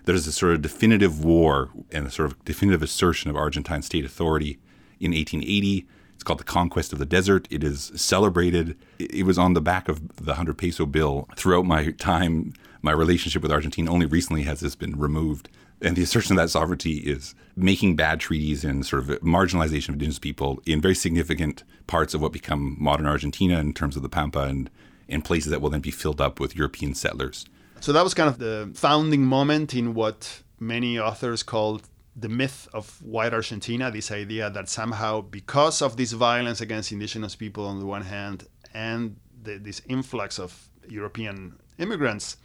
There's 0.05 0.25
a 0.25 0.31
sort 0.31 0.53
of 0.53 0.61
definitive 0.61 1.23
war 1.23 1.69
and 1.91 2.07
a 2.07 2.11
sort 2.11 2.31
of 2.31 2.43
definitive 2.45 2.81
assertion 2.81 3.29
of 3.29 3.35
Argentine 3.35 3.81
state 3.81 4.05
authority 4.05 4.59
in 4.99 5.11
1880 5.11 5.87
it's 6.21 6.27
called 6.27 6.39
the 6.39 6.43
Conquest 6.43 6.93
of 6.93 6.99
the 6.99 7.05
Desert. 7.07 7.47
It 7.49 7.63
is 7.63 7.91
celebrated. 7.95 8.77
It 8.99 9.25
was 9.25 9.39
on 9.39 9.55
the 9.55 9.59
back 9.59 9.89
of 9.89 10.17
the 10.17 10.33
100 10.33 10.55
peso 10.55 10.85
bill 10.85 11.27
throughout 11.35 11.65
my 11.65 11.93
time. 11.93 12.53
My 12.83 12.91
relationship 12.91 13.41
with 13.41 13.51
Argentina 13.51 13.91
only 13.91 14.05
recently 14.05 14.43
has 14.43 14.59
this 14.59 14.75
been 14.75 14.99
removed. 14.99 15.49
And 15.81 15.95
the 15.95 16.03
assertion 16.03 16.37
of 16.37 16.43
that 16.43 16.51
sovereignty 16.51 16.97
is 16.97 17.33
making 17.55 17.95
bad 17.95 18.19
treaties 18.19 18.63
and 18.63 18.85
sort 18.85 19.01
of 19.01 19.19
marginalization 19.21 19.89
of 19.89 19.95
indigenous 19.95 20.19
people 20.19 20.61
in 20.67 20.79
very 20.79 20.93
significant 20.93 21.63
parts 21.87 22.13
of 22.13 22.21
what 22.21 22.31
become 22.31 22.77
modern 22.79 23.07
Argentina 23.07 23.57
in 23.57 23.73
terms 23.73 23.95
of 23.95 24.03
the 24.03 24.09
Pampa 24.09 24.41
and, 24.41 24.69
and 25.09 25.25
places 25.25 25.49
that 25.49 25.59
will 25.59 25.71
then 25.71 25.81
be 25.81 25.89
filled 25.89 26.21
up 26.21 26.39
with 26.39 26.55
European 26.55 26.93
settlers. 26.93 27.47
So 27.79 27.91
that 27.93 28.03
was 28.03 28.13
kind 28.13 28.29
of 28.29 28.37
the 28.37 28.69
founding 28.75 29.25
moment 29.25 29.73
in 29.73 29.95
what 29.95 30.43
many 30.59 30.99
authors 30.99 31.41
called 31.41 31.89
the 32.15 32.29
myth 32.29 32.67
of 32.73 33.01
white 33.01 33.33
Argentina, 33.33 33.89
this 33.89 34.11
idea 34.11 34.49
that 34.49 34.69
somehow 34.69 35.21
because 35.21 35.81
of 35.81 35.97
this 35.97 36.11
violence 36.11 36.61
against 36.61 36.91
indigenous 36.91 37.35
people 37.35 37.65
on 37.65 37.79
the 37.79 37.85
one 37.85 38.03
hand 38.03 38.47
and 38.73 39.17
the, 39.43 39.57
this 39.57 39.81
influx 39.87 40.39
of 40.39 40.69
European 40.87 41.57
immigrants 41.77 42.37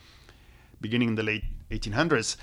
beginning 0.80 1.08
in 1.08 1.14
the 1.16 1.22
late 1.22 1.44
1800s, 1.70 2.36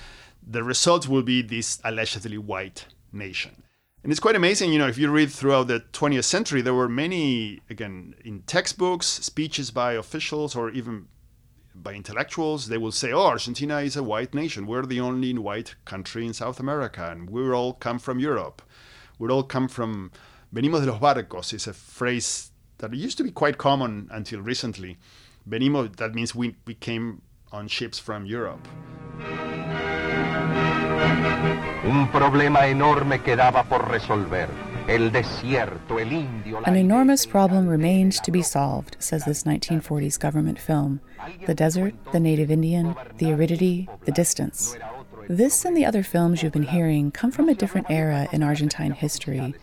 the 0.46 0.64
result 0.64 1.08
will 1.08 1.24
be 1.24 1.42
this 1.42 1.80
allegedly 1.84 2.38
white 2.38 2.88
nation. 3.12 3.64
And 4.04 4.12
it's 4.12 4.20
quite 4.20 4.36
amazing, 4.36 4.74
you 4.74 4.80
know, 4.80 4.88
if 4.88 4.98
you 4.98 5.10
read 5.10 5.32
throughout 5.32 5.68
the 5.68 5.80
20th 5.94 6.26
century, 6.26 6.62
there 6.62 6.74
were 6.74 6.90
many, 6.90 7.62
again, 7.70 8.16
in 8.26 8.42
textbooks, 8.42 9.08
speeches 9.08 9.72
by 9.72 9.94
officials 9.94 10.58
or 10.58 10.70
even 10.72 11.08
by 11.76 11.94
intellectuals, 11.94 12.68
they 12.68 12.78
will 12.78 12.92
say, 12.92 13.12
oh, 13.12 13.28
Argentina 13.28 13.80
is 13.80 13.96
a 13.96 14.04
white 14.04 14.34
nation. 14.34 14.68
We're 14.68 14.86
the 14.86 15.00
only 15.00 15.34
white 15.38 15.76
country 15.86 16.26
in 16.26 16.34
South 16.34 16.60
America, 16.60 17.10
and 17.10 17.30
we 17.30 17.50
all 17.52 17.74
come 17.74 18.00
from 18.00 18.20
Europe. 18.20 18.62
We 19.20 19.30
all 19.30 19.44
come 19.44 19.68
from. 19.68 20.12
Venimos 20.54 20.82
de 20.82 20.92
los 20.92 21.00
barcos 21.00 21.54
is 21.54 21.68
a 21.68 21.74
phrase 21.74 22.52
that 22.78 22.94
used 22.94 23.18
to 23.18 23.24
be 23.24 23.32
quite 23.32 23.58
common 23.58 24.08
until 24.12 24.42
recently. 24.42 24.98
Venimos, 25.50 25.96
that 25.96 26.14
means 26.14 26.36
we, 26.36 26.56
we 26.68 26.76
came 26.76 27.22
on 27.52 27.68
ships 27.68 28.00
from 28.00 28.26
Europe. 28.26 28.68
Un 31.86 32.08
problema 32.10 32.68
enorme 32.68 33.22
quedaba 33.22 33.68
por 33.68 33.90
resolver. 33.90 34.73
El 34.88 35.12
desierto, 35.12 35.98
el 35.98 36.12
indio, 36.12 36.62
An 36.66 36.76
enormous 36.76 37.26
problem 37.26 37.68
remained 37.68 38.12
to 38.24 38.32
be 38.32 38.42
solved, 38.42 38.98
says 39.00 39.24
this 39.24 39.44
1940s 39.44 40.20
government 40.20 40.60
film. 40.60 41.00
The 41.46 41.56
desert, 41.56 41.94
the 42.12 42.20
native 42.20 42.52
Indian, 42.52 42.94
the 43.18 43.32
aridity, 43.32 43.88
the 44.04 44.12
distance. 44.12 44.76
This 45.30 45.64
and 45.64 45.78
the 45.78 45.86
other 45.86 46.04
films 46.04 46.44
you've 46.44 46.52
been 46.52 46.64
hearing 46.64 47.12
come 47.12 47.32
from 47.32 47.48
a 47.48 47.56
different 47.56 47.88
era 47.90 48.28
in 48.34 48.44
Argentine 48.44 48.92
history, 48.92 49.56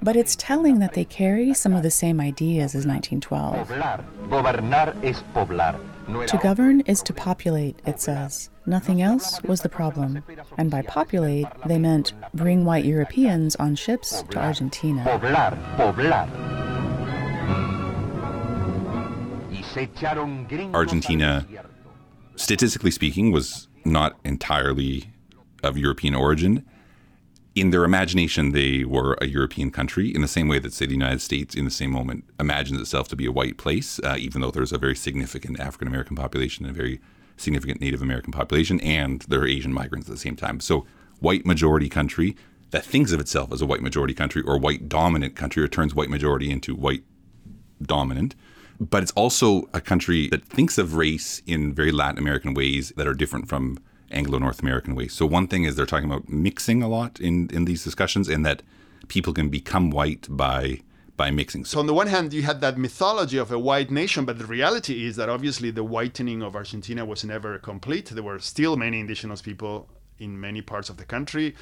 but 0.00 0.14
it's 0.14 0.36
telling 0.36 0.78
that 0.78 0.92
they 0.92 1.04
carry 1.04 1.52
some 1.54 1.74
of 1.74 1.82
the 1.82 1.90
same 1.90 2.20
ideas 2.20 2.76
as 2.76 2.86
1912. 2.86 3.68
To 6.08 6.38
govern 6.42 6.80
is 6.82 7.02
to 7.02 7.12
populate, 7.12 7.80
it 7.86 8.00
says. 8.00 8.48
Nothing 8.64 9.02
else 9.02 9.42
was 9.42 9.60
the 9.60 9.68
problem. 9.68 10.24
And 10.56 10.70
by 10.70 10.80
populate, 10.82 11.46
they 11.66 11.78
meant 11.78 12.14
bring 12.32 12.64
white 12.64 12.86
Europeans 12.86 13.56
on 13.56 13.74
ships 13.74 14.22
to 14.30 14.38
Argentina. 14.38 15.04
Argentina, 20.74 21.46
statistically 22.36 22.90
speaking, 22.90 23.30
was 23.30 23.68
not 23.84 24.18
entirely 24.24 25.12
of 25.62 25.76
European 25.76 26.14
origin 26.14 26.64
in 27.60 27.70
their 27.70 27.84
imagination, 27.84 28.52
they 28.52 28.84
were 28.84 29.16
a 29.20 29.26
European 29.26 29.70
country 29.70 30.14
in 30.14 30.22
the 30.22 30.28
same 30.28 30.48
way 30.48 30.58
that, 30.58 30.72
say, 30.72 30.86
the 30.86 30.92
United 30.92 31.20
States, 31.20 31.54
in 31.54 31.64
the 31.64 31.70
same 31.70 31.90
moment, 31.90 32.24
imagines 32.38 32.80
itself 32.80 33.08
to 33.08 33.16
be 33.16 33.26
a 33.26 33.32
white 33.32 33.56
place, 33.56 33.98
uh, 34.00 34.16
even 34.18 34.40
though 34.40 34.50
there's 34.50 34.72
a 34.72 34.78
very 34.78 34.96
significant 34.96 35.60
African 35.60 35.88
American 35.88 36.16
population 36.16 36.64
and 36.64 36.74
a 36.74 36.78
very 36.78 37.00
significant 37.36 37.80
Native 37.80 38.02
American 38.02 38.32
population, 38.32 38.80
and 38.80 39.22
there 39.28 39.40
are 39.40 39.46
Asian 39.46 39.72
migrants 39.72 40.08
at 40.08 40.14
the 40.14 40.20
same 40.20 40.36
time. 40.36 40.60
So, 40.60 40.86
white 41.20 41.46
majority 41.46 41.88
country 41.88 42.36
that 42.70 42.84
thinks 42.84 43.12
of 43.12 43.20
itself 43.20 43.52
as 43.52 43.62
a 43.62 43.66
white 43.66 43.82
majority 43.82 44.14
country 44.14 44.42
or 44.42 44.58
white 44.58 44.88
dominant 44.88 45.36
country, 45.36 45.62
or 45.62 45.68
turns 45.68 45.94
white 45.94 46.10
majority 46.10 46.50
into 46.50 46.74
white 46.74 47.04
dominant. 47.82 48.34
But 48.80 49.02
it's 49.02 49.12
also 49.12 49.68
a 49.72 49.80
country 49.80 50.28
that 50.28 50.44
thinks 50.44 50.78
of 50.78 50.94
race 50.94 51.42
in 51.46 51.74
very 51.74 51.90
Latin 51.90 52.18
American 52.18 52.54
ways 52.54 52.92
that 52.96 53.06
are 53.06 53.14
different 53.14 53.48
from 53.48 53.78
Anglo 54.10 54.38
North 54.38 54.60
American 54.60 54.94
way. 54.94 55.08
So 55.08 55.26
one 55.26 55.46
thing 55.48 55.64
is 55.64 55.76
they're 55.76 55.86
talking 55.86 56.10
about 56.10 56.28
mixing 56.28 56.82
a 56.82 56.88
lot 56.88 57.20
in, 57.20 57.48
in 57.52 57.64
these 57.64 57.84
discussions 57.84 58.28
and 58.28 58.44
that 58.46 58.62
people 59.08 59.32
can 59.32 59.48
become 59.48 59.90
white 59.90 60.26
by 60.30 60.80
by 61.16 61.30
mixing. 61.32 61.64
So 61.64 61.80
on 61.80 61.86
the 61.86 61.94
one 61.94 62.06
hand, 62.06 62.32
you 62.32 62.42
had 62.42 62.60
that 62.60 62.78
mythology 62.78 63.38
of 63.38 63.50
a 63.50 63.58
white 63.58 63.90
nation, 63.90 64.24
but 64.24 64.38
the 64.38 64.46
reality 64.46 65.04
is 65.04 65.16
that 65.16 65.28
obviously 65.28 65.72
the 65.72 65.82
whitening 65.82 66.42
of 66.42 66.54
Argentina 66.54 67.04
was 67.04 67.24
never 67.24 67.58
complete. 67.58 68.06
There 68.06 68.22
were 68.22 68.38
still 68.38 68.76
many 68.76 69.00
indigenous 69.00 69.42
people 69.42 69.88
in 70.18 70.40
many 70.40 70.62
parts 70.62 70.88
of 70.88 70.96
the 70.96 71.04
country. 71.04 71.54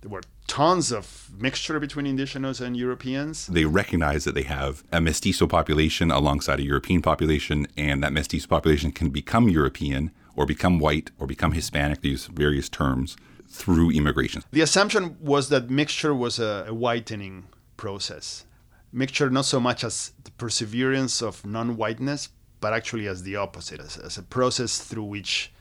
There 0.00 0.10
were 0.10 0.22
tons 0.46 0.92
of 0.92 1.30
mixture 1.38 1.80
between 1.80 2.06
indigenous 2.06 2.60
and 2.60 2.76
Europeans. 2.76 3.46
They 3.46 3.64
recognize 3.64 4.24
that 4.24 4.34
they 4.34 4.42
have 4.42 4.84
a 4.92 5.00
mestizo 5.00 5.46
population 5.46 6.10
alongside 6.10 6.58
a 6.60 6.64
European 6.64 7.00
population, 7.00 7.66
and 7.76 8.02
that 8.02 8.12
mestizo 8.12 8.48
population 8.48 8.92
can 8.92 9.08
become 9.08 9.48
European 9.48 10.10
or 10.36 10.46
become 10.46 10.78
white 10.78 11.10
or 11.18 11.26
become 11.26 11.52
Hispanic, 11.52 12.00
these 12.00 12.26
various 12.26 12.68
terms, 12.68 13.16
through 13.48 13.90
immigration. 13.90 14.42
The 14.50 14.62
assumption 14.62 15.16
was 15.20 15.48
that 15.50 15.70
mixture 15.70 16.14
was 16.14 16.38
a, 16.38 16.66
a 16.68 16.74
whitening 16.74 17.44
process. 17.76 18.44
Mixture 18.92 19.30
not 19.30 19.44
so 19.44 19.60
much 19.60 19.84
as 19.84 20.12
the 20.24 20.30
perseverance 20.32 21.22
of 21.22 21.44
non 21.44 21.76
whiteness, 21.76 22.28
but 22.60 22.72
actually 22.72 23.06
as 23.06 23.22
the 23.22 23.36
opposite, 23.36 23.80
as, 23.80 23.96
as 23.96 24.18
a 24.18 24.22
process 24.22 24.78
through 24.78 25.04
which 25.04 25.52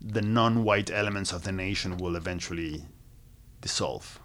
the 0.00 0.22
non 0.22 0.64
white 0.64 0.90
elements 0.90 1.32
of 1.32 1.42
the 1.44 1.52
nation 1.52 1.96
will 1.96 2.16
eventually 2.16 2.84
dissolve. 3.60 4.20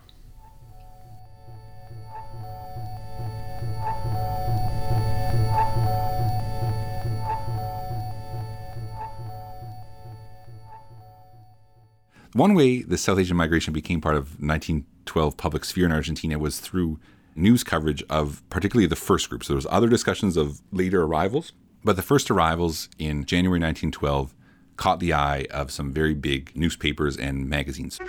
One 12.33 12.53
way 12.53 12.81
the 12.81 12.97
South 12.97 13.19
Asian 13.19 13.35
migration 13.35 13.73
became 13.73 14.00
part 14.00 14.15
of 14.15 14.39
1912 14.39 15.35
public 15.35 15.65
sphere 15.65 15.85
in 15.85 15.91
Argentina 15.91 16.39
was 16.39 16.61
through 16.61 16.97
news 17.35 17.61
coverage 17.61 18.03
of 18.09 18.41
particularly 18.50 18.88
the 18.88 18.95
first 18.95 19.29
group. 19.29 19.43
So 19.43 19.51
there 19.51 19.57
was 19.57 19.67
other 19.69 19.89
discussions 19.89 20.38
of 20.38 20.61
later 20.71 21.03
arrivals, 21.03 21.51
but 21.83 21.97
the 21.97 22.01
first 22.01 22.31
arrivals 22.31 22.88
in 22.97 23.25
January 23.25 23.59
1912 23.59 24.33
caught 24.77 25.01
the 25.01 25.11
eye 25.11 25.45
of 25.51 25.71
some 25.71 25.91
very 25.91 26.13
big 26.13 26.55
newspapers 26.55 27.17
and 27.17 27.50
magazines. 27.50 28.00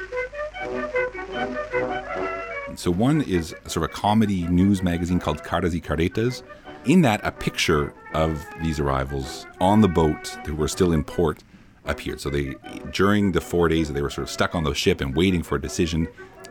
So 2.76 2.93
one 2.93 3.23
is 3.23 3.57
sort 3.67 3.79
of 3.79 3.83
a 3.85 3.88
comedy 3.88 4.47
news 4.47 4.85
magazine 4.85 5.19
called 5.19 5.43
Caras 5.43 5.75
y 5.75 5.81
Caretas. 5.81 6.45
In 6.85 7.02
that, 7.02 7.21
a 7.25 7.33
picture 7.33 7.93
of 8.14 8.47
these 8.62 8.79
arrivals 8.79 9.47
on 9.61 9.81
the 9.81 9.88
boat 9.88 10.29
who 10.47 10.55
were 10.55 10.69
still 10.69 10.93
in 10.93 11.02
port 11.02 11.43
appeared. 11.85 12.21
So 12.21 12.31
they, 12.31 12.55
during 12.93 13.33
the 13.33 13.41
four 13.41 13.69
days 13.69 13.89
that 13.89 13.95
they 13.95 14.03
were 14.03 14.11
sort 14.11 14.25
of 14.25 14.31
stuck 14.31 14.55
on 14.55 14.65
the 14.65 14.75
ship 14.75 15.01
and 15.01 15.15
waiting 15.17 15.43
for 15.43 15.57
a 15.57 15.61
decision, 15.61 16.09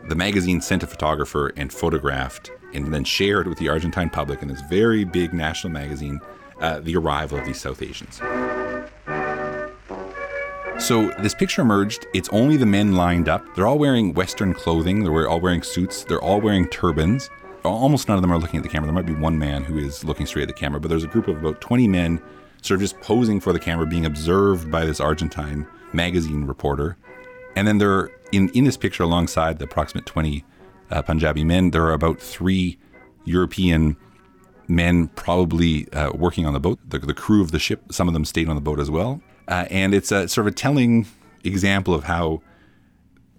the 0.08 0.14
magazine 0.14 0.60
sent 0.60 0.82
a 0.82 0.86
photographer 0.86 1.52
and 1.56 1.72
photographed 1.72 2.50
and 2.74 2.92
then 2.92 3.04
shared 3.04 3.46
with 3.46 3.58
the 3.58 3.68
Argentine 3.68 4.10
public 4.10 4.42
in 4.42 4.48
this 4.48 4.60
very 4.62 5.04
big 5.04 5.32
national 5.32 5.72
magazine 5.72 6.20
uh, 6.60 6.80
the 6.80 6.96
arrival 6.96 7.38
of 7.38 7.44
these 7.44 7.60
South 7.60 7.82
Asians. 7.82 8.20
So 10.78 11.10
this 11.20 11.34
picture 11.34 11.62
emerged. 11.62 12.06
It's 12.12 12.28
only 12.30 12.56
the 12.56 12.66
men 12.66 12.96
lined 12.96 13.28
up. 13.28 13.44
They're 13.54 13.66
all 13.66 13.78
wearing 13.78 14.14
Western 14.14 14.52
clothing. 14.52 15.04
They're 15.04 15.28
all 15.28 15.40
wearing 15.40 15.62
suits. 15.62 16.04
They're 16.04 16.20
all 16.20 16.40
wearing 16.40 16.68
turbans. 16.68 17.30
Almost 17.64 18.08
none 18.08 18.16
of 18.16 18.22
them 18.22 18.32
are 18.32 18.38
looking 18.38 18.58
at 18.58 18.64
the 18.64 18.68
camera. 18.68 18.86
There 18.86 18.94
might 18.94 19.06
be 19.06 19.14
one 19.14 19.38
man 19.38 19.62
who 19.62 19.78
is 19.78 20.02
looking 20.02 20.26
straight 20.26 20.42
at 20.42 20.48
the 20.48 20.54
camera, 20.54 20.80
but 20.80 20.88
there's 20.88 21.04
a 21.04 21.08
group 21.08 21.28
of 21.28 21.38
about 21.38 21.60
20 21.60 21.86
men 21.86 22.20
sort 22.62 22.76
of 22.76 22.80
just 22.80 23.00
posing 23.00 23.40
for 23.40 23.52
the 23.52 23.58
camera, 23.58 23.86
being 23.86 24.06
observed 24.06 24.70
by 24.70 24.84
this 24.84 25.00
Argentine 25.00 25.66
magazine 25.92 26.46
reporter. 26.46 26.96
And 27.54 27.68
then 27.68 27.78
there, 27.78 28.10
in 28.32 28.48
in 28.50 28.64
this 28.64 28.76
picture, 28.76 29.02
alongside 29.02 29.58
the 29.58 29.64
approximate 29.64 30.06
20 30.06 30.44
uh, 30.90 31.02
Punjabi 31.02 31.44
men, 31.44 31.70
there 31.70 31.84
are 31.84 31.92
about 31.92 32.20
three 32.20 32.78
European 33.24 33.96
men 34.68 35.08
probably 35.08 35.92
uh, 35.92 36.12
working 36.12 36.46
on 36.46 36.54
the 36.54 36.60
boat. 36.60 36.78
The, 36.88 36.98
the, 36.98 37.14
crew 37.14 37.42
of 37.42 37.50
the 37.50 37.58
ship, 37.58 37.92
some 37.92 38.08
of 38.08 38.14
them 38.14 38.24
stayed 38.24 38.48
on 38.48 38.54
the 38.54 38.60
boat 38.60 38.80
as 38.80 38.90
well. 38.90 39.20
Uh, 39.48 39.66
and 39.70 39.94
it's 39.94 40.12
a 40.12 40.28
sort 40.28 40.46
of 40.46 40.52
a 40.52 40.54
telling 40.54 41.06
example 41.44 41.94
of 41.94 42.04
how 42.04 42.42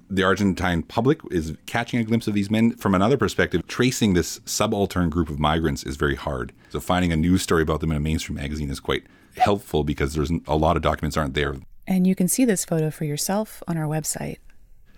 the 0.09 0.23
Argentine 0.23 0.83
public 0.83 1.19
is 1.31 1.55
catching 1.65 1.99
a 1.99 2.03
glimpse 2.03 2.27
of 2.27 2.33
these 2.33 2.51
men 2.51 2.75
from 2.75 2.95
another 2.95 3.17
perspective. 3.17 3.65
Tracing 3.67 4.13
this 4.13 4.39
subaltern 4.45 5.09
group 5.09 5.29
of 5.29 5.39
migrants 5.39 5.83
is 5.83 5.95
very 5.95 6.15
hard. 6.15 6.53
So 6.69 6.79
finding 6.79 7.11
a 7.11 7.15
news 7.15 7.41
story 7.41 7.61
about 7.61 7.79
them 7.79 7.91
in 7.91 7.97
a 7.97 7.99
mainstream 7.99 8.35
magazine 8.35 8.69
is 8.69 8.79
quite 8.79 9.03
helpful 9.37 9.83
because 9.83 10.13
there's 10.13 10.31
a 10.47 10.55
lot 10.55 10.75
of 10.75 10.81
documents 10.81 11.17
aren't 11.17 11.33
there. 11.33 11.55
And 11.87 12.07
you 12.07 12.15
can 12.15 12.27
see 12.27 12.45
this 12.45 12.63
photo 12.63 12.89
for 12.89 13.05
yourself 13.05 13.61
on 13.67 13.77
our 13.77 13.87
website. 13.87 14.37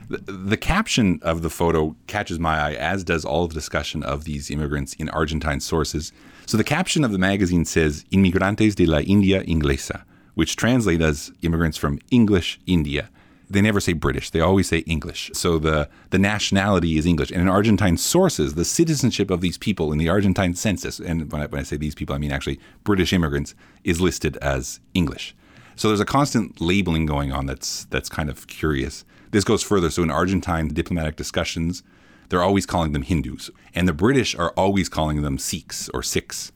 The, 0.08 0.18
the, 0.18 0.58
caption 0.58 1.20
of 1.24 1.42
the 1.42 1.50
photo 1.50 1.96
catches 2.06 2.38
my 2.38 2.60
eye, 2.60 2.74
as 2.74 3.04
does 3.04 3.26
all 3.26 3.44
of 3.44 3.50
the 3.50 3.56
discussion 3.56 4.04
of 4.04 4.26
these 4.26 4.52
immigrants 4.52 4.94
in 4.94 5.10
Argentine 5.10 5.60
sources. 5.60 6.12
So 6.46 6.58
the 6.58 6.64
caption 6.64 7.04
of 7.04 7.12
the 7.12 7.18
magazine 7.18 7.66
says 7.66 8.06
Inmigrantes 8.12 8.76
de 8.76 8.86
la 8.86 9.00
India 9.00 9.44
Inglesa, 9.46 10.04
which 10.36 10.58
translates 10.58 11.04
as 11.04 11.32
immigrants 11.42 11.78
from 11.78 11.98
English 12.12 12.60
India 12.68 13.10
they 13.50 13.62
never 13.62 13.80
say 13.80 13.94
British. 13.94 14.30
They 14.30 14.40
always 14.40 14.68
say 14.68 14.80
English. 14.80 15.32
So 15.34 15.60
the, 15.60 15.90
the 16.10 16.18
nationality 16.18 16.98
is 16.98 17.06
English. 17.06 17.32
And 17.32 17.42
in 17.42 17.48
Argentine 17.48 17.98
sources, 17.98 18.56
the 18.56 18.66
citizenship 18.66 19.30
of 19.30 19.42
these 19.42 19.58
people 19.58 19.92
in 19.92 19.98
the 19.98 20.10
Argentine 20.10 20.56
census, 20.56 21.00
and 21.00 21.32
when 21.32 21.42
I, 21.42 21.46
when 21.48 21.62
I 21.62 21.64
say 21.64 21.78
these 21.78 21.96
people, 21.96 22.16
I 22.16 22.18
mean 22.18 22.32
actually 22.32 22.60
British 22.84 23.14
immigrants, 23.14 23.54
is 23.84 24.02
listed 24.02 24.38
as 24.38 24.80
English. 24.94 25.36
So 25.76 25.90
there's 25.90 26.00
a 26.00 26.06
constant 26.06 26.62
labeling 26.62 27.06
going 27.06 27.32
on 27.32 27.46
that's 27.46 27.86
that's 27.86 28.10
kind 28.10 28.30
of 28.30 28.48
curious. 28.48 29.04
This 29.32 29.44
goes 29.44 29.62
further. 29.62 29.90
So 29.90 30.04
in 30.04 30.10
Argentine 30.10 30.70
diplomatic 30.70 31.18
discussions, 31.18 31.84
they're 32.30 32.42
always 32.42 32.66
calling 32.66 32.94
them 32.94 33.04
Hindus, 33.04 33.52
and 33.74 33.88
the 33.88 33.94
British 33.94 34.36
are 34.36 34.52
always 34.52 34.90
calling 34.90 35.22
them 35.22 35.38
Sikhs 35.38 35.90
or 35.94 36.02
Sikhs. 36.02 36.52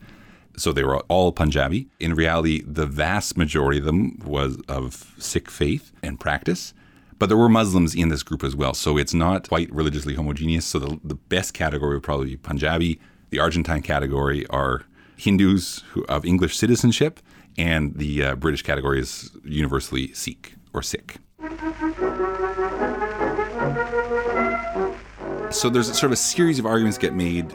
So 0.57 0.73
they 0.73 0.83
were 0.83 0.99
all 1.07 1.31
Punjabi. 1.31 1.89
In 1.99 2.15
reality, 2.15 2.63
the 2.65 2.85
vast 2.85 3.37
majority 3.37 3.79
of 3.79 3.85
them 3.85 4.19
was 4.25 4.57
of 4.67 5.13
Sikh 5.17 5.49
faith 5.49 5.91
and 6.01 6.19
practice 6.19 6.73
But 7.19 7.27
there 7.27 7.37
were 7.37 7.49
Muslims 7.49 7.93
in 7.93 8.07
this 8.07 8.23
group 8.23 8.43
as 8.45 8.55
well. 8.55 8.73
So 8.73 8.97
it's 8.97 9.13
not 9.13 9.49
quite 9.49 9.71
religiously 9.73 10.15
homogeneous. 10.15 10.65
So 10.65 10.79
the, 10.79 10.99
the 11.03 11.15
best 11.15 11.53
category 11.53 11.95
would 11.95 12.03
probably 12.03 12.27
be 12.27 12.37
Punjabi. 12.37 12.99
The 13.29 13.39
Argentine 13.39 13.81
category 13.81 14.47
are 14.47 14.85
Hindus 15.17 15.83
who, 15.91 16.05
of 16.05 16.25
English 16.25 16.57
citizenship. 16.57 17.19
And 17.57 17.95
the 17.95 18.23
uh, 18.23 18.35
British 18.35 18.63
category 18.63 19.01
is 19.01 19.31
universally 19.43 20.13
Sikh 20.13 20.55
or 20.73 20.81
Sikh. 20.81 21.17
So 25.51 25.69
there's 25.69 25.87
sort 25.87 26.05
of 26.05 26.11
a 26.13 26.15
series 26.15 26.57
of 26.57 26.65
arguments 26.65 26.97
get 26.97 27.13
made 27.13 27.53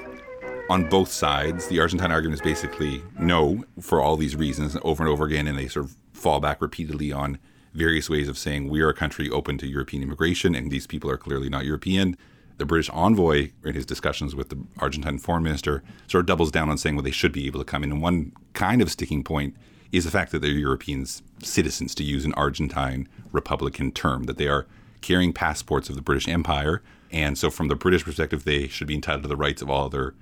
on 0.69 0.89
both 0.91 1.11
sides. 1.11 1.69
The 1.69 1.81
Argentine 1.81 2.11
argument 2.11 2.41
is 2.41 2.45
basically 2.45 3.03
no 3.19 3.65
for 3.81 4.03
all 4.03 4.17
these 4.17 4.37
reasons 4.37 4.77
over 4.83 5.03
and 5.03 5.11
over 5.11 5.25
again, 5.25 5.47
and 5.47 5.59
they 5.59 5.69
sort 5.69 5.87
of 5.87 5.97
fall 6.13 6.41
back 6.41 6.61
repeatedly 6.61 7.13
on 7.13 7.39
various 7.75 8.09
ways 8.09 8.29
of 8.29 8.39
saying 8.39 8.69
we 8.69 8.81
are 8.81 8.89
a 8.89 8.95
country 8.95 9.29
open 9.29 9.59
to 9.59 9.67
European 9.67 10.03
immigration, 10.03 10.55
and 10.55 10.71
these 10.71 10.87
people 10.87 11.11
are 11.11 11.19
clearly 11.19 11.49
not 11.49 11.65
European. 11.65 12.17
The 12.57 12.65
British 12.65 12.89
envoy, 12.91 13.51
in 13.65 13.75
his 13.75 13.85
discussions 13.85 14.35
with 14.35 14.49
the 14.49 14.59
Argentine 14.79 15.19
foreign 15.19 15.43
minister, 15.43 15.83
sort 16.07 16.21
of 16.21 16.27
doubles 16.27 16.53
down 16.53 16.71
on 16.71 16.79
saying, 16.79 16.95
well, 16.95 17.03
they 17.03 17.11
should 17.11 17.33
be 17.33 17.47
able 17.47 17.59
to 17.59 17.65
come 17.65 17.83
in. 17.83 17.91
And 17.91 18.01
one 18.01 18.33
kind 18.53 18.81
of 18.81 18.91
sticking 18.91 19.25
point 19.25 19.57
is 19.91 20.05
the 20.05 20.11
fact 20.11 20.31
that 20.31 20.41
they're 20.41 20.51
European 20.51 21.05
citizens, 21.43 21.95
to 21.97 22.05
use 22.05 22.25
an 22.25 22.33
Argentine 22.35 23.09
Republican 23.33 23.91
term, 23.91 24.25
that 24.25 24.39
they 24.39 24.49
are 24.49 24.67
carrying 25.01 25.33
passports 25.33 25.89
of 25.89 25.97
the 25.97 26.03
British 26.03 26.29
Empire. 26.29 26.81
And 27.11 27.37
so, 27.37 27.51
from 27.51 27.69
the 27.69 27.75
British 27.75 28.05
perspective, 28.05 28.45
they 28.45 28.69
should 28.69 28.87
be 28.87 28.95
entitled 28.95 29.23
to 29.25 29.29
the 29.29 29.37
rights 29.37 29.63
of 29.63 29.69
all 29.69 29.87
other 29.87 30.15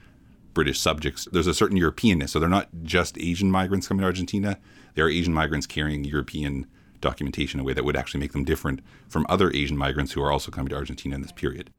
British 0.54 0.80
subjects. 0.80 1.28
There's 1.32 1.46
a 1.46 1.54
certain 1.54 1.78
Europeanness. 1.78 2.30
So, 2.30 2.40
they're 2.40 2.48
not 2.48 2.68
just 2.82 3.18
Asian 3.18 3.50
migrants 3.50 3.88
coming 3.88 4.00
to 4.00 4.06
Argentina, 4.06 4.58
they 4.94 5.02
are 5.02 5.08
Asian 5.08 5.32
migrants 5.32 5.66
carrying 5.66 6.04
European 6.04 6.66
documentation 7.02 7.60
in 7.60 7.64
a 7.64 7.66
way 7.66 7.74
that 7.74 7.84
would 7.84 7.96
actually 7.96 8.20
make 8.20 8.32
them 8.32 8.44
different 8.44 8.80
from 9.08 9.26
other 9.28 9.50
Asian 9.52 9.76
migrants 9.76 10.12
who 10.12 10.22
are 10.22 10.32
also 10.32 10.50
coming 10.50 10.70
to 10.70 10.76
Argentina 10.76 11.14
in 11.14 11.20
this 11.20 11.32
period. 11.32 11.70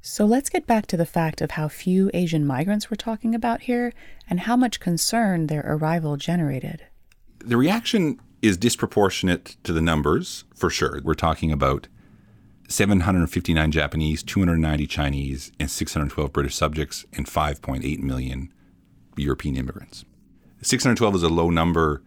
So 0.00 0.26
let's 0.26 0.50
get 0.50 0.66
back 0.66 0.86
to 0.88 0.96
the 0.96 1.06
fact 1.06 1.40
of 1.40 1.52
how 1.52 1.68
few 1.68 2.10
Asian 2.12 2.44
migrants 2.46 2.90
we're 2.90 2.96
talking 2.96 3.34
about 3.34 3.62
here 3.62 3.92
and 4.28 4.40
how 4.40 4.56
much 4.56 4.80
concern 4.80 5.46
their 5.46 5.64
arrival 5.64 6.16
generated. 6.16 6.84
The 7.38 7.56
reaction 7.56 8.20
is 8.42 8.58
disproportionate 8.58 9.56
to 9.64 9.72
the 9.72 9.80
numbers, 9.80 10.44
for 10.54 10.68
sure. 10.68 11.00
We're 11.02 11.14
talking 11.14 11.50
about 11.50 11.88
759 12.68 13.70
Japanese, 13.70 14.22
290 14.22 14.86
Chinese, 14.86 15.52
and 15.58 15.70
612 15.70 16.32
British 16.32 16.54
subjects, 16.54 17.06
and 17.14 17.26
5.8 17.26 18.00
million 18.00 18.52
European 19.16 19.56
immigrants. 19.56 20.04
612 20.60 21.14
is 21.16 21.22
a 21.22 21.28
low 21.28 21.48
number 21.50 22.02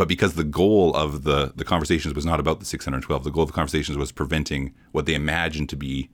but 0.00 0.08
because 0.08 0.32
the 0.32 0.44
goal 0.44 0.96
of 0.96 1.24
the, 1.24 1.52
the 1.56 1.62
conversations 1.62 2.14
was 2.14 2.24
not 2.24 2.40
about 2.40 2.58
the 2.58 2.64
612, 2.64 3.22
the 3.22 3.30
goal 3.30 3.42
of 3.42 3.50
the 3.50 3.52
conversations 3.52 3.98
was 3.98 4.10
preventing 4.10 4.72
what 4.92 5.04
they 5.04 5.12
imagined 5.12 5.68
to 5.68 5.76
be 5.76 6.08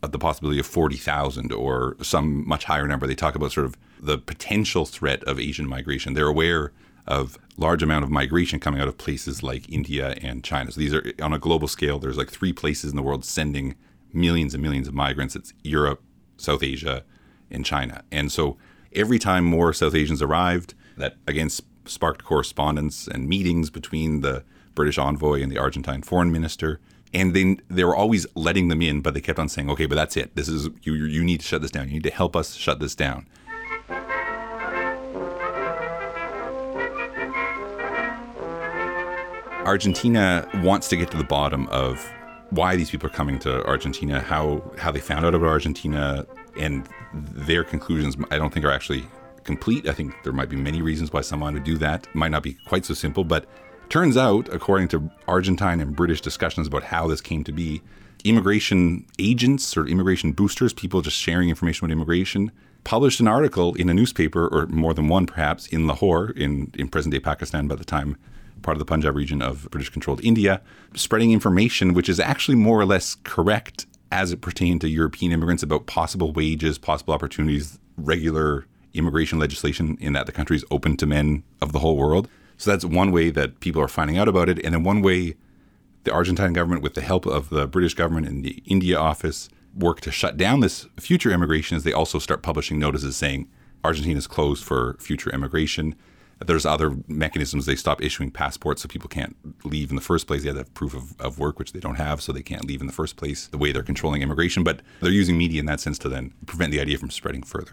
uh, 0.00 0.06
the 0.06 0.16
possibility 0.16 0.60
of 0.60 0.66
40,000 0.66 1.50
or 1.50 1.96
some 2.00 2.46
much 2.46 2.62
higher 2.62 2.86
number. 2.86 3.04
They 3.04 3.16
talk 3.16 3.34
about 3.34 3.50
sort 3.50 3.66
of 3.66 3.76
the 3.98 4.16
potential 4.16 4.84
threat 4.84 5.24
of 5.24 5.40
Asian 5.40 5.68
migration. 5.68 6.14
They're 6.14 6.28
aware 6.28 6.70
of 7.08 7.36
large 7.56 7.82
amount 7.82 8.04
of 8.04 8.12
migration 8.12 8.60
coming 8.60 8.80
out 8.80 8.86
of 8.86 8.96
places 8.96 9.42
like 9.42 9.68
India 9.68 10.14
and 10.22 10.44
China. 10.44 10.70
So 10.70 10.78
these 10.78 10.94
are 10.94 11.12
on 11.20 11.32
a 11.32 11.40
global 11.40 11.66
scale. 11.66 11.98
There's 11.98 12.16
like 12.16 12.30
three 12.30 12.52
places 12.52 12.92
in 12.92 12.96
the 12.96 13.02
world 13.02 13.24
sending 13.24 13.74
millions 14.12 14.54
and 14.54 14.62
millions 14.62 14.86
of 14.86 14.94
migrants. 14.94 15.34
It's 15.34 15.52
Europe, 15.64 16.00
South 16.36 16.62
Asia, 16.62 17.02
and 17.50 17.66
China. 17.66 18.04
And 18.12 18.30
so 18.30 18.56
every 18.92 19.18
time 19.18 19.44
more 19.44 19.72
South 19.72 19.96
Asians 19.96 20.22
arrived, 20.22 20.74
that 20.96 21.16
against 21.26 21.64
sparked 21.88 22.24
correspondence 22.24 23.06
and 23.06 23.28
meetings 23.28 23.70
between 23.70 24.20
the 24.20 24.44
British 24.74 24.98
envoy 24.98 25.42
and 25.42 25.50
the 25.50 25.58
Argentine 25.58 26.02
foreign 26.02 26.32
minister. 26.32 26.80
And 27.14 27.34
they, 27.34 27.56
they 27.70 27.84
were 27.84 27.96
always 27.96 28.26
letting 28.34 28.68
them 28.68 28.82
in, 28.82 29.00
but 29.00 29.14
they 29.14 29.20
kept 29.20 29.38
on 29.38 29.48
saying, 29.48 29.70
okay, 29.70 29.86
but 29.86 29.94
that's 29.94 30.16
it. 30.16 30.34
This 30.36 30.48
is, 30.48 30.68
you, 30.82 30.94
you 30.94 31.24
need 31.24 31.40
to 31.40 31.46
shut 31.46 31.62
this 31.62 31.70
down. 31.70 31.88
You 31.88 31.94
need 31.94 32.02
to 32.02 32.10
help 32.10 32.36
us 32.36 32.54
shut 32.54 32.80
this 32.80 32.94
down. 32.94 33.26
Argentina 39.66 40.48
wants 40.62 40.88
to 40.88 40.96
get 40.96 41.10
to 41.10 41.16
the 41.16 41.24
bottom 41.24 41.66
of 41.68 42.08
why 42.50 42.76
these 42.76 42.88
people 42.88 43.08
are 43.08 43.12
coming 43.12 43.38
to 43.40 43.66
Argentina, 43.66 44.20
how 44.20 44.62
how 44.78 44.92
they 44.92 45.00
found 45.00 45.24
out 45.24 45.34
about 45.34 45.48
Argentina, 45.48 46.24
and 46.56 46.88
their 47.12 47.64
conclusions. 47.64 48.16
I 48.30 48.38
don't 48.38 48.54
think 48.54 48.64
are 48.64 48.70
actually 48.70 49.04
complete. 49.46 49.88
I 49.88 49.92
think 49.92 50.14
there 50.24 50.32
might 50.32 50.50
be 50.50 50.56
many 50.56 50.82
reasons 50.82 51.12
why 51.12 51.22
someone 51.22 51.54
would 51.54 51.64
do 51.64 51.78
that. 51.78 52.06
It 52.06 52.14
might 52.14 52.30
not 52.32 52.42
be 52.42 52.54
quite 52.66 52.84
so 52.84 52.94
simple, 52.94 53.24
but 53.24 53.46
turns 53.88 54.16
out, 54.16 54.48
according 54.52 54.88
to 54.88 55.10
Argentine 55.26 55.80
and 55.80 55.96
British 55.96 56.20
discussions 56.20 56.66
about 56.66 56.82
how 56.82 57.06
this 57.06 57.20
came 57.20 57.44
to 57.44 57.52
be, 57.52 57.80
immigration 58.24 59.06
agents 59.18 59.76
or 59.76 59.86
immigration 59.86 60.32
boosters, 60.32 60.72
people 60.72 61.00
just 61.00 61.16
sharing 61.16 61.48
information 61.48 61.86
about 61.86 61.92
immigration, 61.92 62.50
published 62.84 63.20
an 63.20 63.28
article 63.28 63.74
in 63.74 63.88
a 63.88 63.94
newspaper, 63.94 64.48
or 64.48 64.66
more 64.66 64.92
than 64.92 65.08
one 65.08 65.26
perhaps, 65.26 65.66
in 65.68 65.86
Lahore, 65.86 66.30
in, 66.30 66.72
in 66.74 66.88
present 66.88 67.12
day 67.12 67.20
Pakistan 67.20 67.68
by 67.68 67.76
the 67.76 67.84
time 67.84 68.16
part 68.62 68.74
of 68.74 68.78
the 68.80 68.84
Punjab 68.84 69.14
region 69.14 69.42
of 69.42 69.68
British 69.70 69.90
controlled 69.90 70.24
India, 70.24 70.60
spreading 70.94 71.30
information 71.30 71.94
which 71.94 72.08
is 72.08 72.18
actually 72.18 72.56
more 72.56 72.80
or 72.80 72.84
less 72.84 73.14
correct 73.22 73.86
as 74.10 74.32
it 74.32 74.40
pertained 74.40 74.80
to 74.80 74.88
European 74.88 75.30
immigrants 75.30 75.62
about 75.62 75.86
possible 75.86 76.32
wages, 76.32 76.78
possible 76.78 77.12
opportunities, 77.14 77.78
regular 77.96 78.66
immigration 78.96 79.38
legislation 79.38 79.96
in 80.00 80.12
that 80.14 80.26
the 80.26 80.32
country 80.32 80.56
is 80.56 80.64
open 80.70 80.96
to 80.98 81.06
men 81.06 81.42
of 81.60 81.72
the 81.72 81.78
whole 81.80 81.96
world. 81.96 82.28
So 82.56 82.70
that's 82.70 82.84
one 82.84 83.12
way 83.12 83.30
that 83.30 83.60
people 83.60 83.82
are 83.82 83.88
finding 83.88 84.18
out 84.18 84.28
about 84.28 84.48
it. 84.48 84.58
And 84.64 84.74
then 84.74 84.82
one 84.82 85.02
way 85.02 85.36
the 86.04 86.12
Argentine 86.12 86.52
government, 86.52 86.82
with 86.82 86.94
the 86.94 87.00
help 87.00 87.26
of 87.26 87.50
the 87.50 87.66
British 87.66 87.94
government 87.94 88.28
and 88.28 88.44
the 88.44 88.62
India 88.64 88.96
office, 88.96 89.48
work 89.74 90.00
to 90.00 90.10
shut 90.10 90.36
down 90.36 90.60
this 90.60 90.86
future 90.98 91.30
immigration 91.30 91.76
is 91.76 91.84
they 91.84 91.92
also 91.92 92.18
start 92.18 92.42
publishing 92.42 92.78
notices 92.78 93.16
saying 93.16 93.48
Argentina 93.84 94.16
is 94.16 94.26
closed 94.26 94.64
for 94.64 94.96
future 94.98 95.30
immigration. 95.30 95.94
There's 96.44 96.66
other 96.66 96.96
mechanisms. 97.08 97.66
They 97.66 97.76
stop 97.76 98.02
issuing 98.02 98.30
passports 98.30 98.82
so 98.82 98.88
people 98.88 99.08
can't 99.08 99.36
leave 99.64 99.90
in 99.90 99.96
the 99.96 100.02
first 100.02 100.26
place. 100.26 100.42
They 100.42 100.48
have 100.48 100.56
to 100.56 100.60
have 100.60 100.74
proof 100.74 100.94
of, 100.94 101.18
of 101.20 101.38
work, 101.38 101.58
which 101.58 101.72
they 101.72 101.80
don't 101.80 101.96
have, 101.96 102.20
so 102.20 102.32
they 102.32 102.42
can't 102.42 102.66
leave 102.66 102.80
in 102.80 102.86
the 102.86 102.92
first 102.92 103.16
place, 103.16 103.46
the 103.46 103.58
way 103.58 103.72
they're 103.72 103.82
controlling 103.82 104.22
immigration. 104.22 104.62
But 104.62 104.80
they're 105.00 105.10
using 105.10 105.38
media 105.38 105.60
in 105.60 105.66
that 105.66 105.80
sense 105.80 105.98
to 106.00 106.08
then 106.08 106.34
prevent 106.44 106.72
the 106.72 106.80
idea 106.80 106.98
from 106.98 107.10
spreading 107.10 107.42
further. 107.42 107.72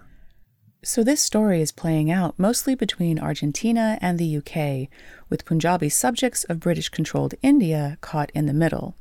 So, 0.85 1.01
this 1.01 1.21
story 1.21 1.61
is 1.61 1.71
playing 1.71 2.11
out 2.11 2.37
mostly 2.37 2.75
between 2.75 3.17
Argentina 3.17 3.97
and 4.01 4.19
the 4.19 4.37
UK, 4.37 4.89
with 5.29 5.45
Punjabi 5.45 5.87
subjects 5.87 6.43
of 6.43 6.59
British 6.59 6.89
controlled 6.89 7.35
India 7.41 7.97
caught 8.01 8.31
in 8.35 8.47
the 8.47 8.53
middle. 8.53 8.97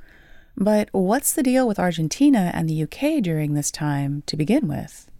But 0.56 0.90
what's 0.92 1.32
the 1.32 1.42
deal 1.42 1.66
with 1.66 1.80
Argentina 1.80 2.52
and 2.54 2.68
the 2.68 2.84
UK 2.84 3.20
during 3.20 3.54
this 3.54 3.72
time 3.72 4.22
to 4.26 4.36
begin 4.36 4.68
with? 4.68 5.10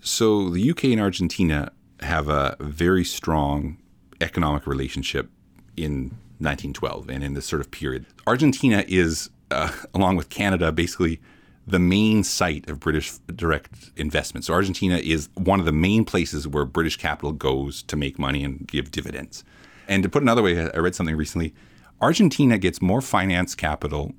So, 0.00 0.48
the 0.48 0.70
UK 0.70 0.84
and 0.84 1.00
Argentina 1.00 1.72
have 2.00 2.30
a 2.30 2.56
very 2.58 3.04
strong 3.04 3.76
economic 4.22 4.66
relationship 4.66 5.28
in 5.76 6.04
1912 6.38 7.10
and 7.10 7.22
in 7.22 7.34
this 7.34 7.44
sort 7.44 7.60
of 7.60 7.70
period. 7.70 8.06
Argentina 8.26 8.82
is, 8.88 9.28
uh, 9.50 9.70
along 9.94 10.16
with 10.16 10.30
Canada, 10.30 10.72
basically 10.72 11.20
the 11.66 11.78
main 11.78 12.24
site 12.24 12.68
of 12.68 12.80
British 12.80 13.12
direct 13.34 13.92
investment. 13.96 14.44
So 14.44 14.54
Argentina 14.54 14.96
is 14.96 15.28
one 15.34 15.60
of 15.60 15.66
the 15.66 15.72
main 15.72 16.04
places 16.04 16.48
where 16.48 16.64
British 16.64 16.96
capital 16.96 17.32
goes 17.32 17.82
to 17.84 17.96
make 17.96 18.18
money 18.18 18.42
and 18.42 18.66
give 18.66 18.90
dividends. 18.90 19.44
And 19.88 20.02
to 20.02 20.08
put 20.08 20.22
another 20.22 20.42
way, 20.42 20.58
I 20.58 20.78
read 20.78 20.94
something 20.94 21.16
recently. 21.16 21.54
Argentina 22.00 22.58
gets 22.58 22.82
more 22.82 23.00
finance 23.00 23.54
capital 23.54 24.12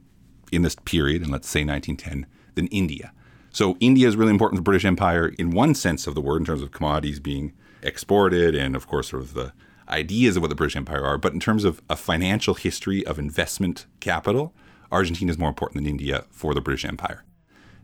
in 0.52 0.62
this 0.62 0.76
period, 0.76 1.22
in 1.22 1.32
let's 1.32 1.50
say 1.50 1.66
1910, 1.66 2.30
than 2.56 2.68
India. 2.68 3.12
So 3.50 3.78
India 3.80 4.08
is 4.08 4.16
really 4.16 4.32
important 4.32 4.58
to 4.58 4.62
the 4.62 4.64
British 4.64 4.86
Empire 4.86 5.34
in 5.38 5.52
one 5.52 5.76
sense 5.76 6.08
of 6.08 6.16
the 6.16 6.22
word, 6.22 6.38
in 6.38 6.46
terms 6.46 6.62
of 6.62 6.72
commodities 6.72 7.20
being 7.20 7.54
exported, 7.82 8.56
and 8.56 8.76
of 8.76 8.88
course, 8.88 9.10
sort 9.10 9.22
of 9.22 9.34
the 9.34 9.54
ideas 9.90 10.38
of 10.38 10.42
what 10.42 10.48
the 10.50 10.56
British 10.56 10.76
Empire 10.76 11.04
are. 11.04 11.18
But 11.18 11.34
in 11.34 11.40
terms 11.40 11.66
of 11.66 11.82
a 11.90 11.96
financial 11.96 12.54
history 12.54 13.06
of 13.06 13.20
investment 13.20 13.86
capital, 14.00 14.54
Argentina 14.92 15.32
is 15.32 15.38
more 15.38 15.50
important 15.50 15.76
than 15.76 15.90
India 15.90 16.26
for 16.30 16.54
the 16.54 16.62
British 16.62 16.86
Empire. 16.86 17.24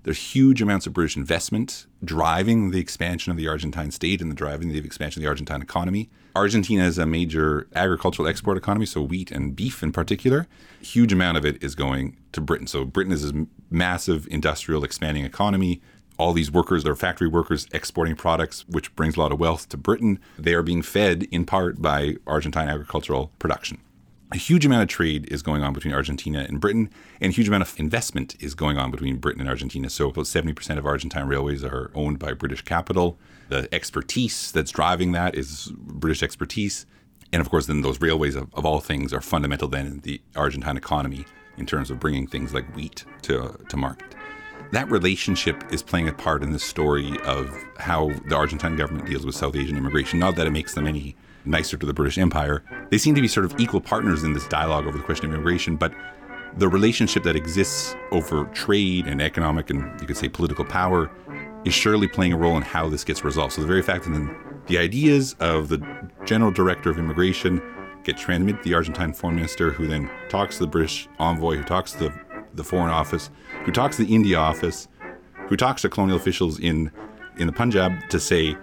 There's 0.09 0.33
huge 0.33 0.59
amounts 0.59 0.87
of 0.87 0.93
British 0.93 1.15
investment 1.15 1.85
driving 2.03 2.71
the 2.71 2.79
expansion 2.79 3.29
of 3.29 3.37
the 3.37 3.47
Argentine 3.47 3.91
state 3.91 4.23
and 4.23 4.31
the 4.31 4.35
driving 4.35 4.69
the 4.69 4.79
expansion 4.79 5.21
of 5.21 5.23
the 5.23 5.29
Argentine 5.29 5.61
economy. 5.61 6.09
Argentina 6.35 6.83
is 6.83 6.97
a 6.97 7.05
major 7.05 7.67
agricultural 7.75 8.27
export 8.27 8.57
economy, 8.57 8.87
so 8.87 9.03
wheat 9.03 9.29
and 9.29 9.55
beef 9.55 9.83
in 9.83 9.91
particular. 9.91 10.47
Huge 10.81 11.13
amount 11.13 11.37
of 11.37 11.45
it 11.45 11.63
is 11.63 11.75
going 11.75 12.17
to 12.31 12.41
Britain. 12.41 12.65
So 12.65 12.85
Britain 12.85 13.13
is 13.13 13.21
this 13.21 13.45
massive 13.69 14.27
industrial 14.31 14.83
expanding 14.83 15.25
economy. 15.25 15.79
All 16.17 16.33
these 16.33 16.51
workers 16.51 16.87
are 16.87 16.95
factory 16.95 17.27
workers 17.27 17.67
exporting 17.71 18.15
products, 18.15 18.65
which 18.67 18.95
brings 18.95 19.15
a 19.15 19.19
lot 19.19 19.31
of 19.31 19.39
wealth 19.39 19.69
to 19.69 19.77
Britain. 19.77 20.17
They 20.39 20.55
are 20.55 20.63
being 20.63 20.81
fed 20.81 21.27
in 21.29 21.45
part 21.45 21.83
by 21.83 22.15
Argentine 22.25 22.67
agricultural 22.67 23.31
production 23.37 23.77
a 24.31 24.37
huge 24.37 24.65
amount 24.65 24.83
of 24.83 24.87
trade 24.89 25.27
is 25.31 25.41
going 25.41 25.63
on 25.63 25.73
between 25.73 25.93
Argentina 25.93 26.45
and 26.47 26.59
Britain, 26.59 26.89
and 27.19 27.31
a 27.31 27.35
huge 27.35 27.47
amount 27.47 27.63
of 27.63 27.79
investment 27.79 28.35
is 28.39 28.53
going 28.53 28.77
on 28.77 28.91
between 28.91 29.17
Britain 29.17 29.41
and 29.41 29.49
Argentina. 29.49 29.89
So, 29.89 30.09
about 30.09 30.25
70% 30.25 30.77
of 30.77 30.85
Argentine 30.85 31.27
railways 31.27 31.63
are 31.63 31.91
owned 31.95 32.19
by 32.19 32.33
British 32.33 32.61
capital. 32.61 33.17
The 33.49 33.67
expertise 33.73 34.51
that's 34.51 34.71
driving 34.71 35.13
that 35.13 35.35
is 35.35 35.71
British 35.75 36.21
expertise. 36.21 36.85
And 37.31 37.41
of 37.41 37.49
course, 37.49 37.65
then 37.65 37.81
those 37.81 38.01
railways, 38.01 38.35
of, 38.35 38.53
of 38.53 38.65
all 38.65 38.79
things, 38.79 39.13
are 39.13 39.21
fundamental 39.21 39.67
then 39.67 39.85
in 39.87 39.99
the 40.01 40.21
Argentine 40.35 40.77
economy. 40.77 41.25
in 41.57 41.65
terms 41.65 41.91
of 41.91 41.99
bringing 41.99 42.25
things 42.25 42.53
like 42.53 42.73
wheat 42.75 43.03
to, 43.23 43.59
to 43.67 43.77
market. 43.77 44.15
That 44.71 44.89
relationship 44.89 45.63
is 45.71 45.83
playing 45.83 46.07
a 46.07 46.13
part 46.13 46.41
in 46.41 46.51
the 46.51 46.59
story 46.59 47.19
of 47.25 47.51
how 47.77 48.11
the 48.27 48.35
Argentine 48.35 48.75
government 48.75 49.07
deals 49.07 49.25
with 49.25 49.35
South 49.35 49.55
Asian 49.55 49.75
immigration. 49.75 50.19
Not 50.19 50.35
that 50.37 50.47
it 50.47 50.51
makes 50.51 50.73
them 50.73 50.87
any 50.87 51.15
nicer 51.45 51.77
to 51.77 51.85
the 51.85 51.93
British 51.93 52.17
Empire. 52.17 52.63
They 52.89 52.97
seem 52.97 53.15
to 53.15 53.21
be 53.21 53.27
sort 53.27 53.45
of 53.45 53.59
equal 53.59 53.81
partners 53.81 54.23
in 54.23 54.33
this 54.33 54.47
dialogue 54.47 54.85
over 54.87 54.97
the 54.97 55.03
question 55.03 55.27
of 55.27 55.33
immigration, 55.33 55.75
but 55.75 55.93
the 56.57 56.67
relationship 56.67 57.23
that 57.23 57.35
exists 57.35 57.95
over 58.11 58.45
trade 58.45 59.07
and 59.07 59.21
economic 59.21 59.69
and 59.69 59.99
you 60.01 60.07
could 60.07 60.17
say 60.17 60.27
political 60.27 60.65
power 60.65 61.09
is 61.65 61.73
surely 61.73 62.07
playing 62.07 62.33
a 62.33 62.37
role 62.37 62.57
in 62.57 62.63
how 62.63 62.89
this 62.89 63.03
gets 63.03 63.23
resolved. 63.23 63.53
So 63.53 63.61
the 63.61 63.67
very 63.67 63.81
fact 63.81 64.05
that 64.05 64.35
the 64.67 64.77
ideas 64.77 65.35
of 65.39 65.69
the 65.69 65.85
general 66.25 66.51
director 66.51 66.89
of 66.89 66.97
immigration 66.97 67.61
get 68.03 68.17
transmitted 68.17 68.63
to 68.63 68.69
the 68.69 68.75
Argentine 68.75 69.13
foreign 69.13 69.35
minister, 69.35 69.71
who 69.71 69.87
then 69.87 70.09
talks 70.29 70.57
to 70.57 70.63
the 70.63 70.69
British 70.69 71.07
envoy, 71.19 71.57
who 71.57 71.63
talks 71.63 71.91
to 71.93 71.99
the, 71.99 72.13
the 72.53 72.63
foreign 72.63 72.89
office, 72.89 73.29
who 73.65 73.71
talks 73.71 73.97
to 73.97 74.05
the 74.05 74.13
India 74.13 74.37
office, 74.37 74.87
who 75.47 75.57
talks 75.57 75.81
to 75.81 75.89
colonial 75.89 76.17
officials 76.17 76.59
in 76.59 76.91
in 77.37 77.47
the 77.47 77.53
Punjab 77.53 78.09
to 78.09 78.19
say 78.19 78.55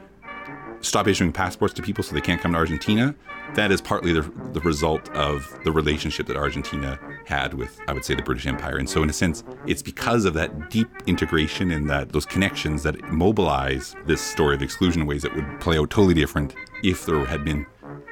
stop 0.80 1.08
issuing 1.08 1.32
passports 1.32 1.74
to 1.74 1.82
people 1.82 2.04
so 2.04 2.14
they 2.14 2.20
can't 2.20 2.40
come 2.40 2.52
to 2.52 2.58
Argentina, 2.58 3.14
that 3.54 3.72
is 3.72 3.80
partly 3.80 4.12
the, 4.12 4.22
the 4.52 4.60
result 4.60 5.08
of 5.10 5.58
the 5.64 5.72
relationship 5.72 6.26
that 6.26 6.36
Argentina 6.36 6.98
had 7.26 7.54
with, 7.54 7.80
I 7.88 7.92
would 7.92 8.04
say, 8.04 8.14
the 8.14 8.22
British 8.22 8.46
Empire. 8.46 8.76
And 8.76 8.88
so, 8.88 9.02
in 9.02 9.10
a 9.10 9.12
sense, 9.12 9.44
it's 9.66 9.82
because 9.82 10.24
of 10.24 10.34
that 10.34 10.70
deep 10.70 10.88
integration 11.06 11.70
and 11.70 11.88
that 11.90 12.10
those 12.10 12.26
connections 12.26 12.82
that 12.82 13.00
mobilize 13.10 13.94
this 14.06 14.20
story 14.20 14.54
of 14.54 14.62
exclusion 14.62 15.02
in 15.02 15.08
ways 15.08 15.22
that 15.22 15.34
would 15.34 15.60
play 15.60 15.78
out 15.78 15.90
totally 15.90 16.14
different 16.14 16.54
if 16.82 17.06
there 17.06 17.24
had 17.24 17.44
been 17.44 17.66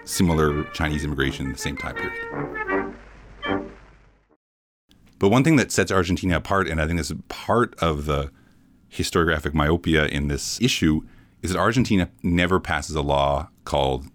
similar 0.04 0.64
Chinese 0.72 1.04
immigration 1.04 1.46
in 1.46 1.52
the 1.52 1.58
same 1.58 1.76
time 1.76 1.96
period. 1.96 2.94
But 5.18 5.30
one 5.30 5.44
thing 5.44 5.56
that 5.56 5.72
sets 5.72 5.90
Argentina 5.90 6.36
apart, 6.36 6.68
and 6.68 6.80
I 6.80 6.86
think 6.86 6.98
this 6.98 7.10
is 7.10 7.16
part 7.28 7.74
of 7.80 8.04
the 8.06 8.30
historiographic 8.92 9.54
myopia 9.54 10.06
in 10.06 10.28
this 10.28 10.60
issue, 10.60 11.02
is 11.44 11.52
that 11.52 11.58
Argentina 11.58 12.08
never 12.22 12.58
passes 12.58 12.96
a 12.96 13.02
law 13.02 13.50
called 13.64 14.06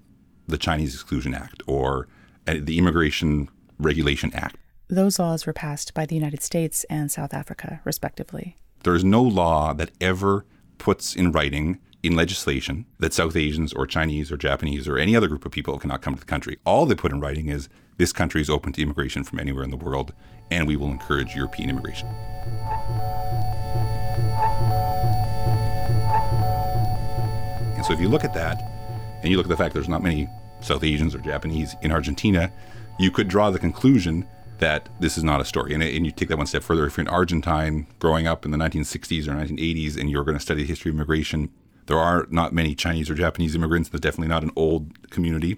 the 0.47 0.57
Chinese 0.57 0.95
Exclusion 0.95 1.35
Act 1.35 1.61
or 1.67 2.07
uh, 2.47 2.55
the 2.59 2.79
Immigration 2.79 3.47
Regulation 3.77 4.33
Act. 4.33 4.57
Those 4.87 5.19
laws 5.19 5.45
were 5.45 5.53
passed 5.53 5.93
by 5.93 6.07
the 6.07 6.15
United 6.15 6.41
States 6.41 6.85
and 6.89 7.11
South 7.11 7.31
Africa, 7.31 7.81
respectively. 7.85 8.55
There 8.83 8.95
is 8.95 9.03
no 9.03 9.21
law 9.21 9.73
that 9.75 9.91
ever 10.01 10.43
puts 10.79 11.15
in 11.15 11.31
writing 11.31 11.77
in 12.01 12.15
legislation 12.15 12.87
that 12.97 13.13
South 13.13 13.35
Asians 13.35 13.73
or 13.73 13.85
Chinese 13.85 14.31
or 14.31 14.37
Japanese 14.37 14.87
or 14.87 14.97
any 14.97 15.15
other 15.15 15.27
group 15.27 15.45
of 15.45 15.51
people 15.51 15.77
cannot 15.77 16.01
come 16.01 16.15
to 16.15 16.19
the 16.19 16.25
country. 16.25 16.57
All 16.65 16.87
they 16.87 16.95
put 16.95 17.11
in 17.11 17.19
writing 17.19 17.49
is 17.49 17.69
this 17.97 18.11
country 18.11 18.41
is 18.41 18.49
open 18.49 18.73
to 18.73 18.81
immigration 18.81 19.23
from 19.23 19.39
anywhere 19.39 19.63
in 19.63 19.69
the 19.69 19.77
world 19.77 20.13
and 20.49 20.67
we 20.67 20.75
will 20.75 20.87
encourage 20.87 21.35
European 21.35 21.69
immigration. 21.69 22.07
And 27.79 27.85
so 27.85 27.93
if 27.93 28.01
you 28.01 28.09
look 28.09 28.25
at 28.25 28.33
that, 28.33 28.61
and 29.21 29.31
you 29.31 29.37
look 29.37 29.45
at 29.45 29.49
the 29.49 29.55
fact 29.55 29.73
there's 29.73 29.87
not 29.87 30.03
many 30.03 30.27
South 30.59 30.83
Asians 30.83 31.15
or 31.15 31.19
Japanese 31.19 31.77
in 31.81 31.93
Argentina, 31.93 32.51
you 32.99 33.09
could 33.09 33.29
draw 33.29 33.51
the 33.51 33.57
conclusion 33.57 34.27
that 34.57 34.89
this 34.99 35.17
is 35.17 35.23
not 35.23 35.39
a 35.39 35.45
story. 35.45 35.73
And, 35.73 35.81
and 35.81 36.05
you 36.05 36.11
take 36.11 36.27
that 36.27 36.37
one 36.37 36.45
step 36.45 36.61
further. 36.61 36.85
If 36.85 36.97
you're 36.97 37.05
an 37.05 37.07
Argentine 37.07 37.87
growing 37.99 38.27
up 38.27 38.43
in 38.43 38.51
the 38.51 38.57
1960s 38.57 39.29
or 39.29 39.31
1980s 39.31 39.97
and 39.97 40.11
you're 40.11 40.25
going 40.25 40.35
to 40.35 40.43
study 40.43 40.63
the 40.63 40.67
history 40.67 40.89
of 40.89 40.95
immigration, 40.95 41.51
there 41.85 41.97
are 41.97 42.27
not 42.29 42.51
many 42.51 42.75
Chinese 42.75 43.09
or 43.09 43.15
Japanese 43.15 43.55
immigrants. 43.55 43.87
There's 43.87 44.01
definitely 44.01 44.27
not 44.27 44.43
an 44.43 44.51
old 44.57 45.09
community. 45.09 45.57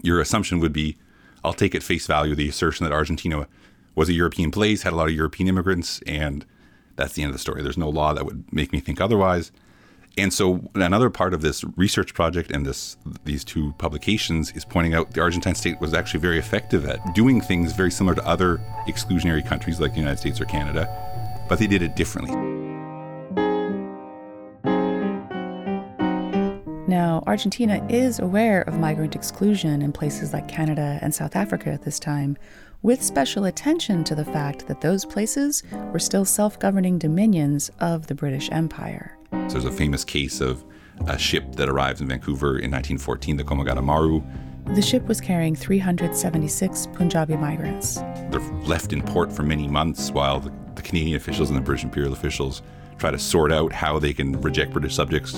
Your 0.00 0.18
assumption 0.18 0.60
would 0.60 0.72
be, 0.72 0.96
I'll 1.44 1.52
take 1.52 1.74
at 1.74 1.82
face 1.82 2.06
value 2.06 2.34
the 2.34 2.48
assertion 2.48 2.84
that 2.84 2.92
Argentina 2.94 3.46
was 3.94 4.08
a 4.08 4.14
European 4.14 4.50
place, 4.50 4.80
had 4.80 4.94
a 4.94 4.96
lot 4.96 5.08
of 5.08 5.14
European 5.14 5.46
immigrants, 5.46 6.00
and 6.06 6.46
that's 6.96 7.12
the 7.12 7.22
end 7.22 7.28
of 7.28 7.34
the 7.34 7.38
story. 7.38 7.62
There's 7.62 7.76
no 7.76 7.90
law 7.90 8.14
that 8.14 8.24
would 8.24 8.50
make 8.50 8.72
me 8.72 8.80
think 8.80 8.98
otherwise. 8.98 9.52
And 10.20 10.34
so 10.34 10.60
another 10.74 11.08
part 11.08 11.32
of 11.32 11.40
this 11.40 11.64
research 11.76 12.12
project 12.12 12.50
and 12.50 12.66
this 12.66 12.98
these 13.24 13.42
two 13.42 13.72
publications 13.78 14.52
is 14.52 14.66
pointing 14.66 14.92
out 14.92 15.12
the 15.12 15.22
Argentine 15.22 15.54
state 15.54 15.80
was 15.80 15.94
actually 15.94 16.20
very 16.20 16.38
effective 16.38 16.84
at 16.84 17.14
doing 17.14 17.40
things 17.40 17.72
very 17.72 17.90
similar 17.90 18.14
to 18.14 18.26
other 18.26 18.58
exclusionary 18.86 19.44
countries 19.44 19.80
like 19.80 19.92
the 19.92 19.98
United 19.98 20.18
States 20.18 20.38
or 20.38 20.44
Canada, 20.44 20.86
but 21.48 21.58
they 21.58 21.66
did 21.66 21.80
it 21.80 21.96
differently. 21.96 22.34
Now, 26.86 27.22
Argentina 27.26 27.86
is 27.88 28.18
aware 28.18 28.62
of 28.62 28.78
migrant 28.78 29.14
exclusion 29.14 29.80
in 29.80 29.90
places 29.90 30.34
like 30.34 30.48
Canada 30.48 30.98
and 31.00 31.14
South 31.14 31.34
Africa 31.34 31.70
at 31.70 31.82
this 31.82 31.98
time, 31.98 32.36
with 32.82 33.02
special 33.02 33.46
attention 33.46 34.04
to 34.04 34.14
the 34.14 34.24
fact 34.24 34.66
that 34.66 34.82
those 34.82 35.06
places 35.06 35.62
were 35.92 35.98
still 35.98 36.26
self 36.26 36.58
governing 36.58 36.98
dominions 36.98 37.70
of 37.80 38.08
the 38.08 38.14
British 38.14 38.50
Empire. 38.52 39.16
So 39.32 39.58
there's 39.58 39.64
a 39.64 39.72
famous 39.72 40.04
case 40.04 40.40
of 40.40 40.64
a 41.06 41.18
ship 41.18 41.56
that 41.56 41.68
arrives 41.68 42.00
in 42.00 42.08
Vancouver 42.08 42.58
in 42.58 42.70
1914, 42.70 43.36
the 43.36 43.44
Komagata 43.44 43.82
Maru. 43.82 44.22
The 44.74 44.82
ship 44.82 45.06
was 45.06 45.20
carrying 45.20 45.56
376 45.56 46.88
Punjabi 46.92 47.36
migrants. 47.36 47.96
They're 48.30 48.40
left 48.64 48.92
in 48.92 49.02
port 49.02 49.32
for 49.32 49.42
many 49.42 49.66
months 49.66 50.10
while 50.10 50.40
the, 50.40 50.52
the 50.74 50.82
Canadian 50.82 51.16
officials 51.16 51.50
and 51.50 51.56
the 51.56 51.62
British 51.62 51.84
imperial 51.84 52.12
officials 52.12 52.62
try 52.98 53.10
to 53.10 53.18
sort 53.18 53.50
out 53.50 53.72
how 53.72 53.98
they 53.98 54.12
can 54.12 54.40
reject 54.40 54.72
British 54.72 54.94
subjects 54.94 55.34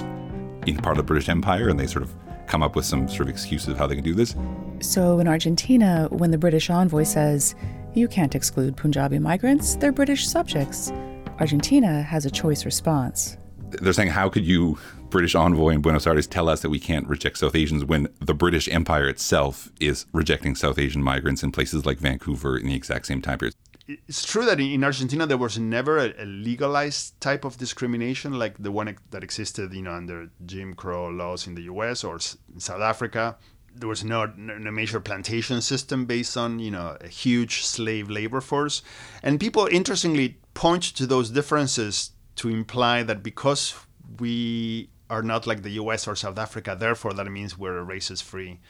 in 0.67 0.77
part 0.77 0.99
of 0.99 0.99
the 0.99 1.07
British 1.07 1.29
Empire, 1.29 1.69
and 1.69 1.79
they 1.79 1.87
sort 1.87 2.03
of 2.03 2.15
come 2.47 2.63
up 2.63 2.77
with 2.77 2.85
some 2.85 3.09
sort 3.09 3.23
of 3.23 3.29
excuses 3.29 3.69
of 3.69 3.79
how 3.79 3.87
they 3.87 3.95
can 3.95 4.05
do 4.05 4.15
this. 4.15 4.35
So 4.81 5.19
in 5.21 5.29
Argentina, 5.29 6.09
when 6.11 6.33
the 6.33 6.39
British 6.39 6.69
envoy 6.69 7.05
says, 7.05 7.55
you 7.95 8.09
can't 8.09 8.35
exclude 8.35 8.77
Punjabi 8.77 9.19
migrants, 9.19 9.77
they're 9.77 9.93
British 9.93 10.27
subjects, 10.27 10.93
Argentina 11.39 12.03
has 12.03 12.27
a 12.27 12.31
choice 12.31 12.65
response 12.65 13.39
they're 13.81 13.93
saying, 13.93 14.11
how 14.11 14.29
could 14.29 14.45
you, 14.45 14.79
British 15.11 15.35
envoy 15.35 15.71
in 15.71 15.81
Buenos 15.81 16.07
Aires, 16.07 16.27
tell 16.27 16.49
us 16.49 16.61
that 16.61 16.71
we 16.71 16.79
can't 16.79 17.07
reject 17.07 17.39
South 17.39 17.55
Asians 17.55 17.85
when 17.85 18.09
the 18.21 18.35
British 18.35 18.69
Empire 18.69 19.09
itself 19.09 19.71
is 19.81 20.07
rejecting 20.13 20.55
South 20.55 20.79
Asian 20.79 21.03
migrants 21.03 21.43
in 21.43 21.53
places 21.53 21.87
like 21.87 21.99
Vancouver 21.99 22.57
in 22.57 22.67
the 22.67 22.75
exact 22.75 23.07
same 23.07 23.23
time 23.23 23.39
period? 23.39 23.55
It's 23.89 24.25
true 24.25 24.45
that 24.47 24.61
in 24.61 24.85
Argentina 24.85 25.27
there 25.27 25.37
was 25.37 25.59
never 25.59 25.99
a, 25.99 26.25
legalized 26.25 27.21
type 27.21 27.45
of 27.45 27.57
discrimination 27.59 28.39
like 28.39 28.57
the 28.63 28.71
one 28.71 28.97
that 29.11 29.25
existed, 29.25 29.73
you 29.75 29.83
know, 29.83 29.93
under 29.93 30.31
Jim 30.47 30.75
Crow 30.75 31.09
laws 31.09 31.47
in 31.47 31.55
the 31.57 31.63
U.S. 31.63 32.05
or 32.05 32.19
in 32.55 32.61
South 32.61 32.81
Africa. 32.81 33.37
There 33.75 33.89
was 33.89 34.05
no, 34.05 34.27
no 34.37 34.71
major 34.71 35.01
plantation 35.01 35.61
system 35.63 36.05
based 36.05 36.37
on, 36.37 36.59
you 36.59 36.71
know, 36.71 36.97
a 37.01 37.09
huge 37.09 37.65
slave 37.65 38.09
labor 38.09 38.41
force, 38.41 38.83
and 39.23 39.41
people 39.41 39.67
interestingly 39.67 40.39
point 40.55 40.83
to 40.83 41.07
those 41.07 41.31
differences 41.31 42.12
to 42.37 42.49
imply 42.49 43.03
that 43.03 43.23
because 43.23 43.75
we 44.19 44.89
are 45.11 45.23
not 45.23 45.47
like 45.47 45.63
the 45.63 45.71
US 45.73 46.09
or 46.09 46.17
South 46.17 46.39
Africa, 46.39 46.77
therefore 46.79 47.13
that 47.15 47.31
means 47.31 47.59
we're 47.59 47.81
a 47.81 47.87
racist 47.87 48.23
free 48.23 48.61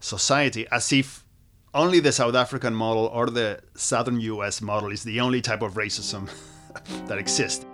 society, 0.00 0.66
as 0.70 0.92
if 0.92 1.24
only 1.74 2.00
the 2.00 2.12
South 2.12 2.34
African 2.34 2.74
model 2.74 3.06
or 3.06 3.26
the 3.26 3.60
Southern 3.74 4.20
US 4.20 4.60
model 4.60 4.90
is 4.90 5.02
the 5.04 5.20
only 5.20 5.40
type 5.40 5.62
of 5.62 5.74
racism 5.74 6.30
that 7.06 7.18
exists. 7.18 7.64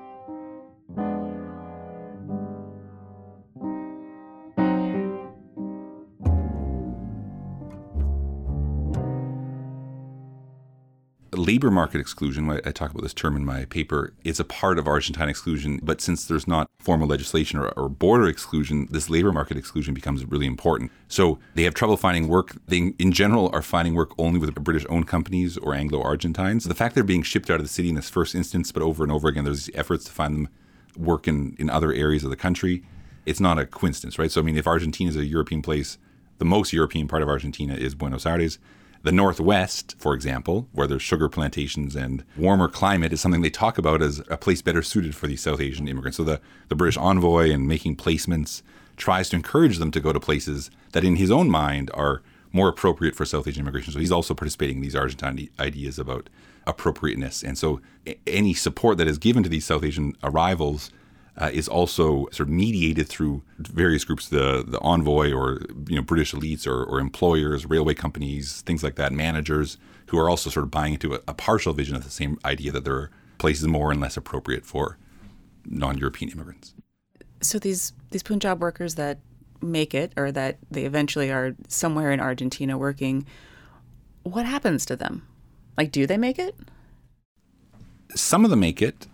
Labor 11.38 11.70
market 11.70 12.00
exclusion, 12.00 12.50
I 12.50 12.72
talk 12.72 12.90
about 12.90 13.02
this 13.02 13.14
term 13.14 13.36
in 13.36 13.44
my 13.44 13.64
paper, 13.66 14.12
it's 14.24 14.40
a 14.40 14.44
part 14.44 14.78
of 14.78 14.86
Argentine 14.86 15.28
exclusion. 15.28 15.80
But 15.82 16.00
since 16.00 16.26
there's 16.26 16.46
not 16.46 16.68
formal 16.78 17.08
legislation 17.08 17.58
or, 17.58 17.68
or, 17.70 17.88
border 17.88 18.28
exclusion, 18.28 18.88
this 18.90 19.08
labor 19.08 19.32
market 19.32 19.56
exclusion 19.56 19.94
becomes 19.94 20.24
really 20.26 20.46
important. 20.46 20.90
So 21.08 21.38
they 21.54 21.62
have 21.62 21.74
trouble 21.74 21.96
finding 21.96 22.28
work. 22.28 22.56
They, 22.66 22.92
in 22.98 23.12
general, 23.12 23.50
are 23.52 23.62
finding 23.62 23.94
work 23.94 24.12
only 24.18 24.38
with 24.38 24.54
British 24.56 24.84
owned 24.88 25.06
companies 25.06 25.56
or 25.56 25.74
Anglo 25.74 26.02
Argentines. 26.02 26.64
The 26.64 26.74
fact 26.74 26.94
they're 26.94 27.04
being 27.04 27.22
shipped 27.22 27.50
out 27.50 27.56
of 27.56 27.62
the 27.62 27.68
city 27.68 27.88
in 27.88 27.94
this 27.94 28.10
first 28.10 28.34
instance, 28.34 28.72
but 28.72 28.82
over 28.82 29.02
and 29.02 29.12
over 29.12 29.28
again, 29.28 29.44
there's 29.44 29.70
efforts 29.74 30.04
to 30.04 30.12
find 30.12 30.34
them 30.34 30.48
work 30.96 31.28
in, 31.28 31.56
in 31.58 31.70
other 31.70 31.92
areas 31.92 32.24
of 32.24 32.30
the 32.30 32.36
country. 32.36 32.82
It's 33.24 33.40
not 33.40 33.58
a 33.58 33.66
coincidence, 33.66 34.18
right? 34.18 34.30
So, 34.30 34.40
I 34.40 34.44
mean, 34.44 34.56
if 34.56 34.66
Argentina 34.66 35.10
is 35.10 35.16
a 35.16 35.24
European 35.24 35.62
place, 35.62 35.98
the 36.38 36.44
most 36.44 36.72
European 36.72 37.08
part 37.08 37.22
of 37.22 37.28
Argentina 37.28 37.74
is 37.74 37.94
Buenos 37.94 38.26
Aires 38.26 38.58
the 39.02 39.12
Northwest, 39.12 39.94
for 39.98 40.14
example, 40.14 40.68
where 40.72 40.86
there's 40.86 41.02
sugar 41.02 41.28
plantations 41.28 41.94
and 41.94 42.24
warmer 42.36 42.68
climate, 42.68 43.12
is 43.12 43.20
something 43.20 43.42
they 43.42 43.50
talk 43.50 43.78
about 43.78 44.02
as 44.02 44.22
a 44.28 44.36
place 44.36 44.60
better 44.62 44.82
suited 44.82 45.14
for 45.14 45.26
these 45.26 45.42
South 45.42 45.60
Asian 45.60 45.88
immigrants. 45.88 46.16
So 46.16 46.24
the, 46.24 46.40
the 46.68 46.74
British 46.74 46.96
envoy 46.96 47.50
and 47.52 47.68
making 47.68 47.96
placements 47.96 48.62
tries 48.96 49.28
to 49.30 49.36
encourage 49.36 49.78
them 49.78 49.90
to 49.92 50.00
go 50.00 50.12
to 50.12 50.20
places 50.20 50.70
that, 50.92 51.04
in 51.04 51.16
his 51.16 51.30
own 51.30 51.48
mind, 51.48 51.90
are 51.94 52.22
more 52.52 52.68
appropriate 52.68 53.14
for 53.14 53.24
South 53.24 53.46
Asian 53.46 53.62
immigration. 53.62 53.92
So 53.92 54.00
he's 54.00 54.12
also 54.12 54.34
participating 54.34 54.76
in 54.76 54.82
these 54.82 54.96
Argentine 54.96 55.48
ideas 55.60 55.98
about 55.98 56.28
appropriateness. 56.66 57.42
And 57.42 57.56
so 57.56 57.80
any 58.26 58.54
support 58.54 58.98
that 58.98 59.06
is 59.06 59.18
given 59.18 59.42
to 59.42 59.48
these 59.48 59.64
South 59.64 59.84
Asian 59.84 60.14
arrivals 60.22 60.90
uh, 61.38 61.50
is 61.52 61.68
also 61.68 62.26
sort 62.32 62.40
of 62.40 62.48
mediated 62.48 63.08
through 63.08 63.42
various 63.58 64.04
groups, 64.04 64.28
the 64.28 64.64
the 64.66 64.80
envoy 64.80 65.32
or 65.32 65.60
you 65.88 65.96
know 65.96 66.02
British 66.02 66.32
elites 66.32 66.66
or, 66.66 66.84
or 66.84 66.98
employers, 66.98 67.64
railway 67.64 67.94
companies, 67.94 68.62
things 68.62 68.82
like 68.82 68.96
that, 68.96 69.12
managers 69.12 69.78
who 70.08 70.18
are 70.18 70.28
also 70.28 70.50
sort 70.50 70.64
of 70.64 70.70
buying 70.70 70.94
into 70.94 71.14
a, 71.14 71.20
a 71.28 71.34
partial 71.34 71.72
vision 71.72 71.94
of 71.94 72.02
the 72.02 72.10
same 72.10 72.38
idea 72.44 72.72
that 72.72 72.84
there 72.84 72.94
are 72.94 73.10
places 73.38 73.66
more 73.68 73.92
and 73.92 74.00
less 74.00 74.16
appropriate 74.16 74.64
for 74.64 74.98
non-European 75.64 76.30
immigrants. 76.32 76.74
So 77.40 77.58
these 77.58 77.92
these 78.10 78.22
Punjab 78.22 78.60
workers 78.60 78.96
that 78.96 79.20
make 79.60 79.94
it 79.94 80.12
or 80.16 80.32
that 80.32 80.58
they 80.70 80.84
eventually 80.84 81.30
are 81.30 81.54
somewhere 81.68 82.10
in 82.10 82.20
Argentina 82.20 82.76
working, 82.76 83.26
what 84.24 84.44
happens 84.44 84.84
to 84.86 84.96
them? 84.96 85.26
Like 85.76 85.92
do 85.92 86.04
they 86.04 86.18
make 86.18 86.38
it? 86.40 86.56
Some 88.16 88.44
of 88.44 88.50
them 88.50 88.60
make 88.60 88.82
it 88.82 89.06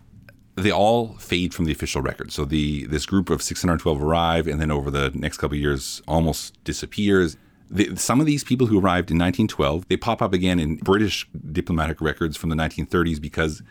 they 0.56 0.70
all 0.70 1.14
fade 1.14 1.52
from 1.52 1.64
the 1.64 1.72
official 1.72 2.00
record. 2.00 2.32
So 2.32 2.44
the 2.44 2.86
this 2.86 3.06
group 3.06 3.30
of 3.30 3.42
612 3.42 4.02
arrive, 4.02 4.46
and 4.46 4.60
then 4.60 4.70
over 4.70 4.90
the 4.90 5.10
next 5.14 5.38
couple 5.38 5.56
years, 5.56 6.02
almost 6.06 6.62
disappears. 6.64 7.36
The, 7.70 7.96
some 7.96 8.20
of 8.20 8.26
these 8.26 8.44
people 8.44 8.66
who 8.66 8.78
arrived 8.78 9.10
in 9.10 9.18
1912, 9.18 9.88
they 9.88 9.96
pop 9.96 10.20
up 10.22 10.32
again 10.32 10.60
in 10.60 10.76
British 10.76 11.26
diplomatic 11.50 12.00
records 12.00 12.36
from 12.36 12.50
the 12.50 12.56
1930s 12.56 13.20
because 13.20 13.62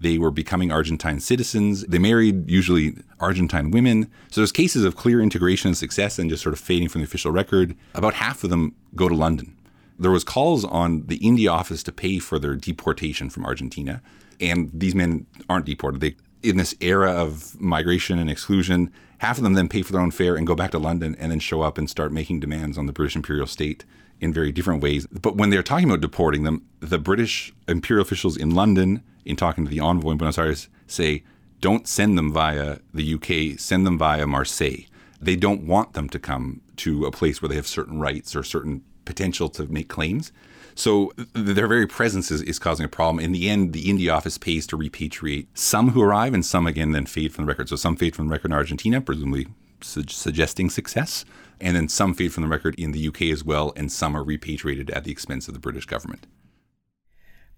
they 0.00 0.16
were 0.16 0.30
becoming 0.30 0.72
Argentine 0.72 1.20
citizens. 1.20 1.84
They 1.84 1.98
married 1.98 2.48
usually 2.48 2.96
Argentine 3.18 3.70
women. 3.70 4.10
So 4.30 4.40
there's 4.40 4.52
cases 4.52 4.84
of 4.84 4.96
clear 4.96 5.20
integration 5.20 5.68
and 5.68 5.76
success 5.76 6.18
and 6.18 6.30
just 6.30 6.42
sort 6.42 6.54
of 6.54 6.58
fading 6.58 6.88
from 6.88 7.02
the 7.02 7.04
official 7.04 7.32
record. 7.32 7.76
About 7.94 8.14
half 8.14 8.42
of 8.44 8.50
them 8.50 8.74
go 8.94 9.08
to 9.08 9.14
London. 9.14 9.54
There 9.98 10.10
was 10.10 10.24
calls 10.24 10.64
on 10.64 11.06
the 11.06 11.16
India 11.16 11.50
office 11.50 11.82
to 11.82 11.92
pay 11.92 12.18
for 12.18 12.38
their 12.38 12.54
deportation 12.54 13.28
from 13.28 13.44
Argentina, 13.44 14.00
and 14.40 14.70
these 14.72 14.94
men 14.94 15.26
aren't 15.50 15.66
deported. 15.66 16.00
They 16.00 16.16
in 16.42 16.56
this 16.56 16.74
era 16.80 17.12
of 17.12 17.60
migration 17.60 18.18
and 18.18 18.30
exclusion, 18.30 18.92
half 19.18 19.38
of 19.38 19.44
them 19.44 19.54
then 19.54 19.68
pay 19.68 19.82
for 19.82 19.92
their 19.92 20.00
own 20.00 20.10
fare 20.10 20.36
and 20.36 20.46
go 20.46 20.54
back 20.54 20.70
to 20.70 20.78
London 20.78 21.16
and 21.18 21.30
then 21.30 21.40
show 21.40 21.62
up 21.62 21.78
and 21.78 21.88
start 21.88 22.12
making 22.12 22.40
demands 22.40 22.78
on 22.78 22.86
the 22.86 22.92
British 22.92 23.16
imperial 23.16 23.46
state 23.46 23.84
in 24.20 24.32
very 24.32 24.52
different 24.52 24.82
ways. 24.82 25.06
But 25.06 25.36
when 25.36 25.50
they're 25.50 25.62
talking 25.62 25.88
about 25.88 26.00
deporting 26.00 26.44
them, 26.44 26.66
the 26.80 26.98
British 26.98 27.52
imperial 27.68 28.02
officials 28.02 28.36
in 28.36 28.54
London, 28.54 29.02
in 29.24 29.36
talking 29.36 29.64
to 29.64 29.70
the 29.70 29.80
envoy 29.80 30.12
in 30.12 30.18
Buenos 30.18 30.38
Aires, 30.38 30.68
say, 30.86 31.22
don't 31.60 31.86
send 31.86 32.16
them 32.16 32.32
via 32.32 32.78
the 32.94 33.14
UK, 33.14 33.58
send 33.58 33.86
them 33.86 33.98
via 33.98 34.26
Marseille. 34.26 34.86
They 35.20 35.36
don't 35.36 35.66
want 35.66 35.92
them 35.92 36.08
to 36.08 36.18
come 36.18 36.62
to 36.76 37.04
a 37.04 37.10
place 37.10 37.42
where 37.42 37.48
they 37.48 37.56
have 37.56 37.66
certain 37.66 38.00
rights 38.00 38.34
or 38.34 38.42
certain 38.42 38.82
potential 39.04 39.48
to 39.50 39.66
make 39.66 39.88
claims. 39.88 40.32
So 40.80 41.12
their 41.34 41.66
very 41.66 41.86
presence 41.86 42.30
is, 42.30 42.40
is 42.40 42.58
causing 42.58 42.86
a 42.86 42.88
problem. 42.88 43.22
In 43.22 43.32
the 43.32 43.50
end, 43.50 43.74
the 43.74 43.90
India 43.90 44.10
office 44.10 44.38
pays 44.38 44.66
to 44.68 44.78
repatriate 44.78 45.48
some 45.52 45.90
who 45.90 46.00
arrive 46.00 46.32
and 46.32 46.42
some 46.44 46.66
again 46.66 46.92
then 46.92 47.04
fade 47.04 47.34
from 47.34 47.44
the 47.44 47.50
record. 47.50 47.68
So 47.68 47.76
some 47.76 47.96
fade 47.96 48.16
from 48.16 48.28
the 48.28 48.32
record 48.32 48.50
in 48.50 48.54
Argentina, 48.54 49.02
presumably 49.02 49.48
su- 49.82 50.04
suggesting 50.08 50.70
success, 50.70 51.26
and 51.60 51.76
then 51.76 51.90
some 51.90 52.14
fade 52.14 52.32
from 52.32 52.44
the 52.44 52.48
record 52.48 52.76
in 52.76 52.92
the 52.92 53.08
UK 53.08 53.24
as 53.24 53.44
well, 53.44 53.74
and 53.76 53.92
some 53.92 54.16
are 54.16 54.24
repatriated 54.24 54.88
at 54.88 55.04
the 55.04 55.12
expense 55.12 55.48
of 55.48 55.54
the 55.54 55.60
British 55.60 55.84
government. 55.84 56.26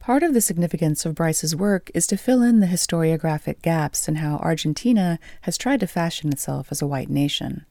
Part 0.00 0.24
of 0.24 0.35
the 0.35 0.40
significance 0.40 1.06
of 1.06 1.14
Bryce's 1.14 1.54
work 1.54 1.92
is 1.94 2.08
to 2.08 2.16
fill 2.16 2.42
in 2.42 2.58
the 2.58 2.66
historiographic 2.66 3.62
gaps 3.62 4.08
in 4.08 4.16
how 4.16 4.38
Argentina 4.38 5.20
has 5.42 5.56
tried 5.56 5.78
to 5.78 5.87
fashion 5.87 6.32
itself 6.32 6.72
as 6.72 6.82
a 6.82 6.88
white 6.88 7.08
nation. 7.08 7.66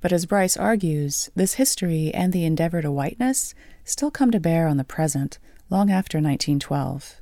But 0.00 0.12
as 0.12 0.26
Bryce 0.26 0.56
argues, 0.56 1.28
this 1.34 1.54
history 1.54 2.12
and 2.14 2.32
the 2.32 2.44
endeavor 2.44 2.82
to 2.82 2.90
whiteness 2.90 3.54
still 3.84 4.10
come 4.10 4.30
to 4.30 4.40
bear 4.40 4.68
on 4.68 4.76
the 4.76 4.84
present 4.84 5.38
long 5.70 5.90
after 5.90 6.18
1912. 6.18 7.20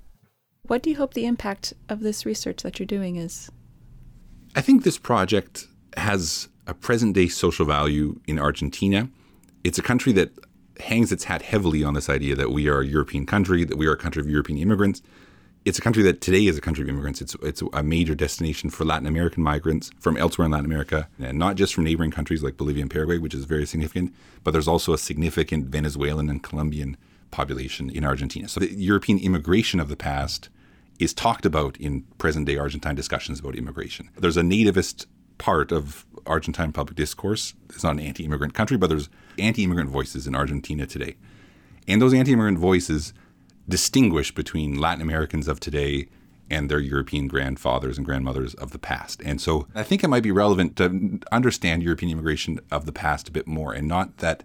What 0.62 0.83
do 0.83 0.91
you 0.91 0.97
hope 0.97 1.15
the 1.15 1.27
impact 1.27 1.73
of 1.89 2.01
this 2.01 2.27
research 2.27 2.62
that 2.62 2.79
you're 2.79 2.87
doing 2.87 3.17
is? 3.17 3.51
I 4.55 4.61
think 4.61 4.83
this 4.83 4.99
project 4.99 5.67
has 5.97 6.49
a 6.67 6.75
present 6.75 7.15
day 7.15 7.29
social 7.29 7.65
value 7.65 8.21
in 8.27 8.39
Argentina. 8.39 9.09
It's 9.65 9.79
a 9.79 9.83
country 9.83 10.12
that 10.15 10.33
hangs 10.81 11.12
its 11.12 11.25
hat 11.25 11.43
heavily 11.43 11.83
on 11.83 11.95
this 11.95 12.11
idea 12.11 12.35
that 12.35 12.51
we 12.51 12.69
are 12.69 12.81
a 12.81 12.87
European 12.87 13.25
country, 13.25 13.65
that 13.65 13.79
we 13.79 13.87
are 13.87 13.93
a 13.93 13.97
country 13.97 14.21
of 14.21 14.29
European 14.29 14.59
immigrants, 14.59 15.01
it's 15.67 15.81
a 15.81 15.83
country 15.83 16.05
that 16.05 16.21
today 16.21 16.47
is 16.47 16.57
a 16.57 16.61
country 16.61 16.85
of 16.85 16.89
immigrants. 16.89 17.21
It's 17.21 17.35
it's 17.43 17.61
a 17.73 17.83
major 17.83 18.15
destination 18.15 18.71
for 18.71 18.85
Latin 18.85 19.07
American 19.09 19.43
migrants 19.43 19.91
from 19.99 20.17
elsewhere 20.17 20.47
in 20.47 20.53
Latin 20.53 20.65
America, 20.65 21.09
and 21.19 21.39
not 21.39 21.57
just 21.57 21.75
from 21.75 21.83
neighboring 21.83 22.13
countries 22.13 22.43
like 22.43 22.57
Bolivia 22.57 22.83
and 22.83 22.91
Paraguay, 22.91 23.19
which 23.19 23.35
is 23.35 23.45
very 23.45 23.67
significant, 23.67 24.15
but 24.45 24.53
there's 24.53 24.69
also 24.69 24.93
a 24.93 24.99
significant 24.99 25.67
Venezuelan 25.67 26.31
and 26.31 26.43
Colombian 26.45 26.97
population 27.33 27.91
in 27.91 28.05
Argentina. 28.05 28.47
So 28.47 28.61
the 28.61 28.73
European 28.73 29.19
immigration 29.19 29.81
of 29.81 29.89
the 29.89 29.97
past 29.97 30.49
is 31.01 31.13
talked 31.13 31.45
about 31.45 31.77
in 31.79 32.03
present 32.17 32.47
day 32.47 32.57
Argentine 32.57 32.95
discussions 32.95 33.41
about 33.41 33.57
immigration. 33.57 34.09
There's 34.17 34.37
a 34.37 34.43
nativist 34.43 35.07
part 35.37 35.73
of 35.73 36.07
Argentine 36.27 36.73
public 36.73 36.97
discourse. 36.97 37.55
It's 37.71 37.83
not 37.83 37.95
an 37.95 38.01
anti 38.01 38.25
immigrant 38.25 38.55
country, 38.55 38.77
but 38.77 38.87
there's 38.87 39.09
anti 39.37 39.65
immigrant 39.65 39.91
voices 39.91 40.29
in 40.29 40.37
Argentina 40.37 40.87
today. 40.87 41.17
And 41.89 42.01
those 42.01 42.15
anti 42.15 42.33
immigrant 42.33 42.59
voices 42.59 43.13
distinguish 43.69 44.35
between 44.35 44.79
Latin 44.79 45.03
Americans 45.03 45.49
of 45.49 45.61
today 45.61 46.09
and 46.49 46.71
their 46.71 46.79
European 46.79 47.27
grandfathers 47.27 47.97
and 47.97 48.07
grandmothers 48.07 48.55
of 48.55 48.71
the 48.71 48.79
past. 48.79 49.21
And 49.25 49.41
so 49.41 49.67
I 49.75 49.83
think 49.83 50.05
it 50.05 50.09
might 50.09 50.23
be 50.23 50.31
relevant 50.31 50.77
to 50.77 51.19
understand 51.33 51.83
European 51.83 52.13
immigration 52.13 52.61
of 52.71 52.87
the 52.87 52.93
past 52.93 53.29
a 53.29 53.33
bit 53.33 53.47
more 53.47 53.73
and 53.73 53.89
not 53.89 54.19
that 54.19 54.45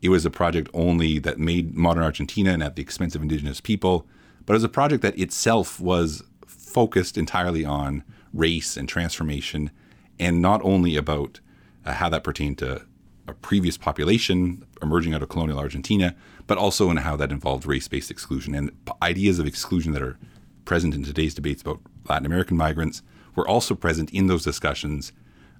it 0.00 0.08
was 0.08 0.24
a 0.24 0.30
project 0.30 0.70
only 0.72 1.18
that 1.18 1.38
made 1.38 1.74
modern 1.74 2.02
Argentina 2.02 2.52
and 2.52 2.62
at 2.62 2.76
the 2.76 2.82
expense 2.82 3.14
of 3.14 3.22
indigenous 3.22 3.60
people, 3.60 4.06
but 4.44 4.56
as 4.56 4.64
a 4.64 4.68
project 4.68 5.02
that 5.02 5.18
itself 5.18 5.80
was 5.80 6.22
focused 6.46 7.18
entirely 7.18 7.64
on 7.64 8.04
race 8.32 8.76
and 8.76 8.88
transformation 8.88 9.70
and 10.18 10.40
not 10.40 10.60
only 10.64 10.96
about 10.96 11.40
uh, 11.84 11.92
how 11.92 12.08
that 12.08 12.24
pertained 12.24 12.58
to 12.58 12.82
a 13.28 13.34
previous 13.34 13.76
population 13.76 14.64
emerging 14.82 15.14
out 15.14 15.22
of 15.22 15.28
colonial 15.28 15.58
Argentina, 15.58 16.14
but 16.46 16.58
also 16.58 16.90
in 16.90 16.98
how 16.98 17.16
that 17.16 17.32
involved 17.32 17.66
race 17.66 17.88
based 17.88 18.10
exclusion. 18.10 18.54
And 18.54 18.70
ideas 19.02 19.38
of 19.38 19.46
exclusion 19.46 19.92
that 19.92 20.02
are 20.02 20.18
present 20.64 20.94
in 20.94 21.04
today's 21.04 21.34
debates 21.34 21.62
about 21.62 21.80
Latin 22.08 22.26
American 22.26 22.56
migrants 22.56 23.02
were 23.34 23.46
also 23.46 23.74
present 23.74 24.10
in 24.10 24.26
those 24.26 24.44
discussions 24.44 25.12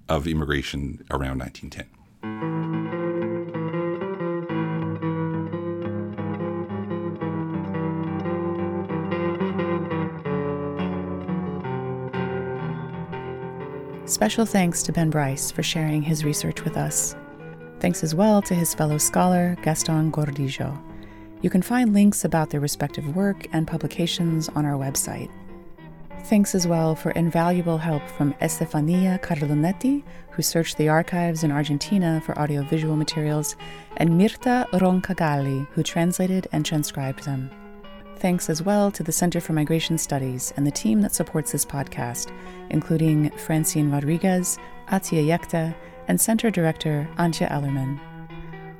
of 0.09 0.27
immigration 0.27 1.03
around 1.11 1.39
1910. 1.39 2.87
Special 14.07 14.45
thanks 14.45 14.81
to 14.83 14.93
Ben 14.93 15.09
Bryce 15.09 15.51
for 15.51 15.61
sharing 15.61 16.01
his 16.01 16.23
research 16.23 16.63
with 16.63 16.77
us. 16.77 17.13
Thanks 17.79 18.03
as 18.03 18.15
well 18.15 18.41
to 18.41 18.55
his 18.55 18.73
fellow 18.73 18.97
scholar, 18.97 19.55
Gaston 19.61 20.11
Gordillo. 20.11 20.81
You 21.41 21.49
can 21.51 21.61
find 21.61 21.93
links 21.93 22.25
about 22.25 22.49
their 22.49 22.59
respective 22.59 23.15
work 23.15 23.47
and 23.53 23.67
publications 23.67 24.49
on 24.49 24.65
our 24.65 24.73
website. 24.73 25.29
Thanks 26.23 26.55
as 26.55 26.67
well 26.67 26.95
for 26.95 27.11
invaluable 27.11 27.77
help 27.77 28.01
from 28.09 28.33
Estefania 28.41 29.19
Carlonetti, 29.21 30.03
who 30.31 30.41
searched 30.41 30.77
the 30.77 30.89
archives 30.89 31.43
in 31.43 31.51
Argentina 31.51 32.21
for 32.25 32.37
audiovisual 32.37 32.95
materials, 32.95 33.55
and 33.97 34.09
Mirta 34.09 34.67
Roncagalli, 34.71 35.67
who 35.69 35.83
translated 35.83 36.47
and 36.51 36.65
transcribed 36.65 37.23
them. 37.23 37.49
Thanks 38.17 38.49
as 38.49 38.63
well 38.63 38.91
to 38.91 39.03
the 39.03 39.11
Center 39.11 39.39
for 39.39 39.53
Migration 39.53 39.97
Studies 39.97 40.51
and 40.57 40.65
the 40.65 40.71
team 40.71 41.01
that 41.01 41.13
supports 41.13 41.51
this 41.51 41.65
podcast, 41.65 42.31
including 42.71 43.29
Francine 43.37 43.91
Rodriguez, 43.91 44.57
Atia 44.89 45.23
Yekta, 45.23 45.75
and 46.07 46.19
Center 46.19 46.49
Director 46.49 47.07
Antje 47.17 47.49
Ellermann. 47.49 47.99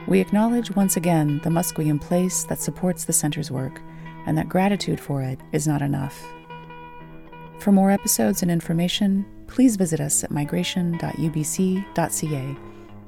We 0.08 0.20
acknowledge 0.20 0.76
once 0.76 0.98
again 0.98 1.40
the 1.44 1.50
Musqueam 1.50 2.00
place 2.00 2.44
that 2.46 2.62
supports 2.62 3.06
the 3.06 3.14
Center's 3.14 3.52
work, 3.52 3.82
and 4.26 4.38
that 4.38 4.50
gratitude 4.50 5.00
for 5.00 5.22
it 5.22 5.40
is 5.52 5.68
not 5.68 5.82
enough. 5.82 6.22
For 7.60 7.72
more 7.72 7.92
episodes 7.92 8.42
and 8.42 8.52
information, 8.52 9.26
please 9.48 9.76
visit 9.76 10.00
us 10.00 10.24
at 10.24 10.32
migration.ubc.ca. 10.32 12.58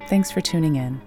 Thanks 0.08 0.32
for 0.32 0.41
tuning 0.41 0.75
in. 0.75 1.01